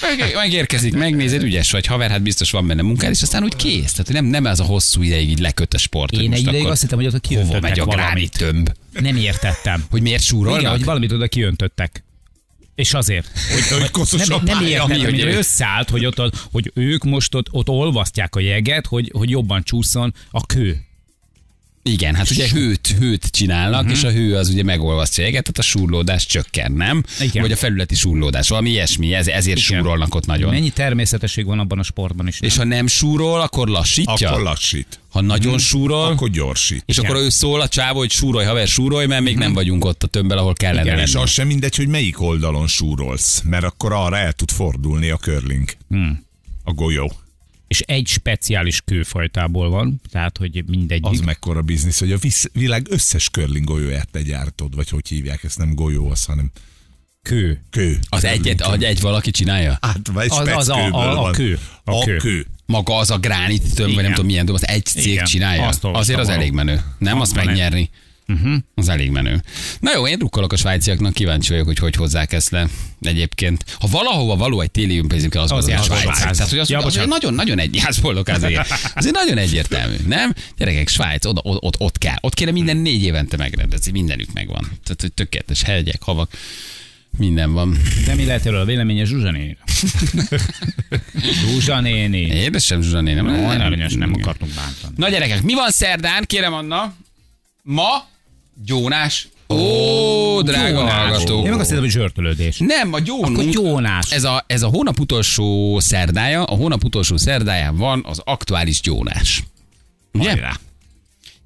Meg- 0.00 0.34
Megérkezik, 0.34 0.94
megnézed, 0.94 1.42
ügyes 1.42 1.70
vagy, 1.70 1.86
haver, 1.86 2.10
hát 2.10 2.22
biztos 2.22 2.50
van 2.50 2.66
benne 2.66 2.82
munkád, 2.82 3.10
és 3.10 3.22
aztán 3.22 3.42
úgy 3.42 3.56
kész. 3.56 3.92
Tehát 3.92 4.12
nem, 4.12 4.24
nem 4.24 4.46
ez 4.46 4.60
a 4.60 4.64
hosszú 4.64 5.02
ideig 5.02 5.30
így 5.30 5.38
leköt 5.38 5.74
a 5.74 5.78
sport. 5.78 6.12
Én 6.12 6.32
egy 6.32 6.40
ideig 6.46 6.66
azt 6.66 6.80
hittem, 6.80 6.98
hogy 6.98 7.06
ott 7.06 7.12
hova 7.26 7.28
kiöntöttek 7.28 7.62
megy 7.62 7.78
a 7.80 7.84
gránit 7.86 8.38
tömb. 8.38 8.70
Nem 9.00 9.16
értettem. 9.16 9.84
Hogy 9.90 10.02
miért 10.02 10.22
súrolnak? 10.22 10.60
Igen, 10.60 10.72
hogy 10.72 10.84
valamit 10.84 11.12
oda 11.12 11.28
kiöntöttek. 11.28 12.04
És 12.74 12.94
azért. 12.94 13.30
Hogy, 13.52 13.78
Hogy 13.80 13.90
koszos 13.90 14.26
nem, 14.26 14.40
nem 14.44 14.56
hogy- 14.56 15.04
hogy 15.04 15.20
összeállt, 15.20 15.90
hogy, 15.90 16.06
ott, 16.06 16.20
hogy 16.52 16.70
ők 16.74 17.04
most 17.04 17.34
ott, 17.34 17.46
ott 17.50 17.68
olvasztják 17.68 18.34
a 18.34 18.40
jeget, 18.40 18.86
hogy, 18.86 19.10
hogy 19.14 19.30
jobban 19.30 19.62
csúszson 19.62 20.14
a 20.30 20.46
kő. 20.46 20.80
Igen, 21.84 22.14
hát 22.14 22.30
ugye 22.30 22.48
hőt, 22.48 22.86
hőt 22.98 23.26
csinálnak, 23.30 23.80
uh-huh. 23.80 23.96
és 23.96 24.04
a 24.04 24.10
hő 24.10 24.36
az 24.36 24.48
ugye 24.48 24.62
megolvasztja 24.62 25.22
a 25.22 25.26
jeget, 25.26 25.42
tehát 25.42 25.58
a 25.58 25.62
súrlódás 25.62 26.26
csökken, 26.26 26.72
nem? 26.72 27.04
Igen. 27.20 27.42
Vagy 27.42 27.52
a 27.52 27.56
felületi 27.56 27.94
súrlódás, 27.94 28.48
valami 28.48 28.70
ilyesmi, 28.70 29.14
ez, 29.14 29.26
ezért 29.26 29.58
Igen. 29.58 29.78
súrolnak 29.78 30.14
ott 30.14 30.26
nagyon. 30.26 30.50
Mennyi 30.50 30.70
természetesség 30.70 31.44
van 31.44 31.58
abban 31.58 31.78
a 31.78 31.82
sportban 31.82 32.26
is. 32.28 32.40
És 32.40 32.56
ha 32.56 32.64
nem 32.64 32.86
súrol, 32.86 33.40
akkor 33.40 33.68
lassítja? 33.68 34.30
Akkor 34.30 34.42
lassít. 34.42 35.00
ha 35.10 35.20
nagyon 35.20 35.58
súrol, 35.58 36.04
Akkor 36.04 36.30
gyorsít. 36.30 36.82
és 36.86 36.96
Igen. 36.98 37.10
akkor 37.10 37.22
ő 37.22 37.28
szól 37.28 37.60
a 37.60 37.68
csávó, 37.68 37.98
hogy 37.98 38.10
súrolj, 38.10 38.46
haver, 38.46 38.68
súrolj, 38.68 39.06
mert 39.06 39.22
még 39.22 39.36
nem 39.36 39.52
vagyunk 39.52 39.84
ott 39.84 40.02
a 40.02 40.06
tömbben, 40.06 40.38
ahol 40.38 40.54
kellene 40.54 40.80
Igen, 40.82 40.94
lenni. 40.94 41.08
És 41.08 41.14
az 41.14 41.30
sem 41.30 41.46
mindegy, 41.46 41.76
hogy 41.76 41.88
melyik 41.88 42.20
oldalon 42.20 42.66
súrolsz, 42.66 43.42
mert 43.44 43.64
akkor 43.64 43.92
arra 43.92 44.16
el 44.18 44.32
tud 44.32 44.50
fordulni 44.50 45.10
a 45.10 45.16
körling. 45.16 45.68
Hmm. 45.88 46.24
A 46.64 46.72
golyó. 46.72 47.12
És 47.72 47.80
egy 47.80 48.06
speciális 48.06 48.80
kőfajtából 48.84 49.70
van, 49.70 50.00
tehát 50.10 50.38
hogy 50.38 50.64
mindegyik. 50.66 51.04
Az 51.06 51.20
mekkora 51.20 51.62
biznisz, 51.62 51.98
hogy 51.98 52.12
a 52.12 52.18
világ 52.52 52.86
összes 52.90 53.28
curling 53.30 53.64
golyóját 53.64 54.08
te 54.10 54.22
gyártod, 54.22 54.74
vagy 54.74 54.88
hogy 54.88 55.08
hívják, 55.08 55.44
ezt 55.44 55.58
nem 55.58 55.74
golyó 55.74 56.10
az, 56.10 56.24
hanem 56.24 56.50
kő. 57.22 57.60
kő. 57.70 57.98
Az 58.08 58.24
egyet, 58.24 58.60
ahogy 58.60 58.84
egy 58.84 59.00
valaki 59.00 59.30
csinálja? 59.30 59.78
Hát, 59.80 60.08
vagy 60.12 60.26
Az- 60.30 60.48
az 60.48 60.68
a- 60.68 60.88
a- 60.90 61.26
a 61.26 61.30
kő. 61.30 61.58
A 61.84 61.92
A 61.94 62.04
kő. 62.04 62.16
kő. 62.16 62.46
Maga 62.66 62.96
az 62.96 63.10
a 63.10 63.18
gránit 63.18 63.74
tömb, 63.74 63.94
vagy 63.94 64.02
nem 64.02 64.12
tudom 64.12 64.26
milyen 64.26 64.48
az 64.48 64.66
egy 64.68 64.84
cég 64.84 65.06
Igen. 65.06 65.24
csinálja. 65.24 65.66
Azt 65.66 65.84
Azért 65.84 66.18
az 66.18 66.28
elég 66.28 66.52
menő. 66.52 66.80
Nem 66.98 67.20
azt 67.20 67.34
megnyerni. 67.34 67.90
Uh-huh. 68.28 68.54
Az 68.74 68.88
elég 68.88 69.10
menő. 69.10 69.42
Na 69.80 69.90
jó, 69.94 70.06
én 70.06 70.18
drukkolok 70.18 70.52
a 70.52 70.56
svájciaknak, 70.56 71.12
kíváncsi 71.12 71.50
vagyok, 71.50 71.66
hogy 71.66 71.78
hogy 71.78 71.94
hozzák 71.94 72.32
ezt 72.32 72.50
le 72.50 72.66
egyébként. 73.00 73.64
Ha 73.80 73.86
valahova 73.90 74.36
való 74.36 74.60
egy 74.60 74.70
téli 74.70 74.98
ömpézik, 74.98 75.34
az 75.36 75.52
az, 75.52 75.68
Az- 75.68 75.78
az, 75.78 75.84
Svájc. 75.84 76.18
Tehát, 76.18 76.48
hogy 76.48 76.58
az, 76.58 76.70
Ja, 76.70 76.78
az, 76.78 77.00
nagyon, 77.08 77.34
nagyon 77.34 77.58
egy 77.58 77.74
jászboldog 77.74 78.28
azért. 78.28 78.74
Azért 78.94 79.14
nagyon 79.14 79.38
egyértelmű, 79.38 79.96
nem? 80.06 80.34
Gyerekek, 80.56 80.88
Svájc, 80.88 81.26
oda, 81.26 81.40
ott, 81.44 81.62
ott, 81.62 81.74
ott 81.80 81.98
kell. 81.98 82.16
Ott 82.20 82.34
kéne 82.34 82.50
minden 82.50 82.76
négy 82.76 83.02
évente 83.02 83.36
megrendezni, 83.36 83.90
mindenük 83.90 84.32
megvan. 84.32 84.62
Tehát, 84.62 85.00
hogy 85.00 85.12
tökéletes 85.12 85.62
hegyek, 85.62 86.02
havak, 86.02 86.30
minden 87.18 87.52
van. 87.52 87.78
De 88.06 88.14
mi 88.14 88.24
lehet 88.24 88.46
erről 88.46 88.60
a 88.60 88.64
véleménye 88.64 89.04
Zsuzsa 89.04 89.30
néni? 89.30 89.56
Zsuzsa 91.40 91.80
néni. 91.80 92.18
Édesem 92.20 92.82
Zsuzsa 92.82 93.00
néni, 93.00 93.20
nem, 93.20 93.26
nem, 93.26 93.60
aranyos, 93.60 93.94
nem 93.94 94.12
akartunk 94.14 94.52
bántani. 94.54 94.94
Na 94.96 95.08
gyerekek, 95.08 95.42
mi 95.42 95.54
van 95.54 95.70
szerdán? 95.70 96.24
Kérem 96.26 96.52
Anna. 96.52 96.94
Ma 97.62 98.04
gyónás. 98.64 99.28
Ó, 99.48 100.42
drága 100.42 100.68
Gyónás. 100.78 100.92
hallgató. 100.94 101.44
Én 101.44 101.50
meg 101.50 101.60
azt 101.60 101.68
hittem, 101.68 101.82
hogy 101.82 101.90
zsörtölődés. 101.92 102.56
Nem, 102.58 102.92
a 102.92 102.98
gyónunk. 102.98 103.38
Akkor 103.38 103.50
gyónás. 103.50 104.10
Ez 104.12 104.24
a, 104.24 104.44
ez 104.46 104.62
a 104.62 104.68
hónap 104.68 105.00
utolsó 105.00 105.78
szerdája, 105.80 106.44
a 106.44 106.54
hónap 106.54 106.84
utolsó 106.84 107.16
szerdáján 107.16 107.76
van 107.76 108.04
az 108.06 108.20
aktuális 108.24 108.80
gyónás. 108.80 109.42
Ugye? 110.12 110.30
Hajrá. 110.30 110.56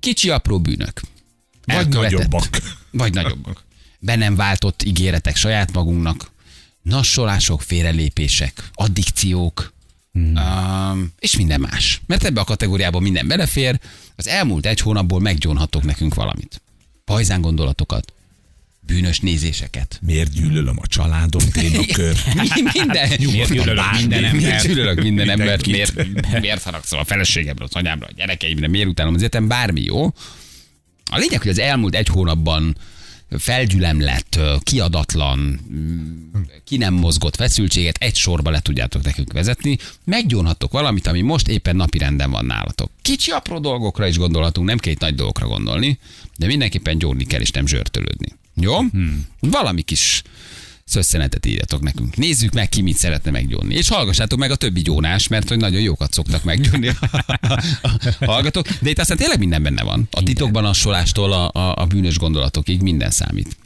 Kicsi 0.01 0.31
apró 0.31 0.61
bűnök. 0.61 1.01
Vagy 1.65 1.89
nagyobbak. 1.89 2.49
Vagy 2.91 3.15
nagyobbak. 3.15 3.65
Be 3.99 4.17
nem 4.17 4.37
váltott 4.37 4.83
ígéretek 4.83 5.37
saját 5.37 5.73
magunknak, 5.73 6.31
nassolások, 6.83 7.63
félrelépések, 7.63 8.69
addikciók, 8.75 9.73
Hmm. 10.17 10.37
um, 10.37 11.13
és 11.19 11.37
minden 11.37 11.61
más. 11.61 12.01
Mert 12.07 12.25
ebbe 12.25 12.41
a 12.41 12.45
kategóriába 12.45 13.01
minden 13.01 13.27
belefér, 13.29 13.81
az 14.17 14.29
elmúlt 14.29 14.67
egy 14.67 14.81
hónapból 14.81 15.21
meggyónhatok 15.21 15.83
nekünk 15.83 16.15
valamit. 16.15 16.63
Pajzán 17.05 17.41
gondolatokat, 17.41 18.13
bűnös 18.81 19.21
nézéseket. 19.21 19.99
Miért 20.03 20.33
gyűlölöm 20.33 20.79
a 20.81 20.87
családom 20.87 21.49
témakör? 21.53 22.17
Mi, 22.35 22.49
minden, 22.73 23.09
Miért 23.19 23.49
gyűlölök 23.49 23.93
minden 23.93 24.21
Miért 24.21 24.35
embert? 24.35 24.67
gyűlölök 24.67 25.03
minden 25.03 25.29
embert? 25.29 25.67
Miért, 25.67 25.95
miért 26.41 26.63
haragszom 26.63 26.99
a 26.99 27.05
feleségemre, 27.05 27.65
az 27.65 27.75
anyámra, 27.75 28.07
a 28.07 28.13
gyerekeimre, 28.17 28.69
miért 28.69 28.89
utálom 28.89 29.15
az 29.15 29.21
életem? 29.21 29.49
Bármi 29.49 29.83
jó. 29.83 30.05
A 31.11 31.17
lényeg, 31.19 31.41
hogy 31.41 31.51
az 31.51 31.59
elmúlt 31.59 31.95
egy 31.95 32.09
hónapban 32.09 32.77
felgyülemlett, 33.31 34.39
kiadatlan, 34.61 35.61
ki 36.65 36.77
nem 36.77 36.95
mozgott 36.95 37.37
feszültséget 37.37 37.97
egy 38.01 38.15
sorba 38.15 38.51
le 38.51 38.61
tudjátok 38.61 39.03
nekünk 39.03 39.33
vezetni, 39.33 39.79
meggyónhatok 40.05 40.73
valamit, 40.73 41.07
ami 41.07 41.21
most 41.21 41.49
éppen 41.49 41.77
napi 41.77 41.99
renden 41.99 42.31
van 42.31 42.45
nálatok. 42.45 42.91
Kicsi 43.03 43.31
apró 43.31 43.59
dolgokra 43.59 44.07
is 44.07 44.19
gondolhatunk, 44.19 44.67
nem 44.67 44.79
kell 44.79 44.93
itt 44.93 45.01
nagy 45.01 45.15
dolgokra 45.15 45.47
gondolni, 45.47 45.99
de 46.37 46.47
mindenképpen 46.47 46.99
gyónni 46.99 47.25
kell 47.25 47.41
és 47.41 47.51
nem 47.51 47.67
zsörtölődni. 47.67 48.29
Jó? 48.55 48.79
Hmm. 48.79 49.27
Valami 49.41 49.83
kis 49.83 50.23
szösszenetet 50.87 51.47
írjatok 51.47 51.81
nekünk. 51.83 52.17
Nézzük 52.17 52.53
meg, 52.53 52.69
ki 52.69 52.83
mit 52.83 52.97
szeretne 52.97 53.31
meggyónni. 53.31 53.75
És 53.75 53.89
hallgassátok 53.89 54.39
meg 54.39 54.51
a 54.51 54.57
többi 54.57 54.81
gyónás, 54.83 55.29
mert 55.29 55.49
hogy 55.49 55.59
nagyon 55.59 55.81
jókat 55.81 56.13
szoktak 56.13 56.45
meggyónni 56.45 56.89
a 56.89 58.25
hallgatók. 58.25 58.69
De 58.69 58.91
itt 58.91 58.99
aztán 58.99 59.17
tényleg 59.17 59.39
minden 59.39 59.63
benne 59.63 59.83
van. 59.83 60.09
A 60.11 60.23
titokban 60.23 60.65
assolástól 60.65 61.33
a, 61.33 61.51
a, 61.53 61.75
a 61.77 61.87
bűnös 61.87 62.19
gondolatokig 62.19 62.81
minden 62.83 63.11
számít. 63.11 63.57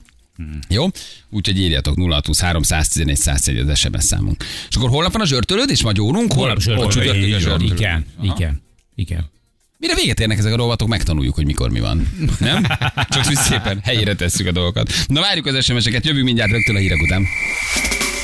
Jó? 0.68 0.86
Úgyhogy 1.30 1.58
írjatok 1.58 1.96
0620 1.98 2.40
311 2.40 3.16
101 3.16 3.58
az 3.58 3.78
SMS 3.78 4.04
számunk. 4.04 4.44
És 4.68 4.76
akkor 4.76 4.88
holnap 4.88 5.12
van 5.12 5.20
a 5.20 5.26
zsörtölődés, 5.26 5.80
vagy 5.82 5.94
gyónunk? 5.94 6.32
Holnap 6.32 6.62
Hol 6.62 6.90
zsörtölődés. 6.90 7.02
csütörtök 7.12 7.34
a 7.34 7.38
zsörtölődés? 7.38 7.78
Igen, 7.78 8.06
igen, 8.22 8.62
igen. 8.94 9.30
Mire 9.80 9.94
véget 9.94 10.20
érnek 10.20 10.38
ezek 10.38 10.52
a 10.52 10.56
rovatok, 10.56 10.88
megtanuljuk, 10.88 11.34
hogy 11.34 11.44
mikor 11.46 11.70
mi 11.70 11.80
van. 11.80 12.08
Nem? 12.38 12.66
Csak 13.08 13.26
úgy 13.28 13.36
szépen 13.36 13.80
helyére 13.84 14.14
tesszük 14.14 14.46
a 14.46 14.52
dolgokat. 14.52 14.92
Na 15.06 15.20
várjuk 15.20 15.46
az 15.46 15.64
SMS-eket, 15.64 16.04
jövünk 16.04 16.24
mindjárt 16.24 16.50
rögtön 16.50 16.76
a 16.76 16.78
hírek 16.78 17.02
után. 17.02 17.26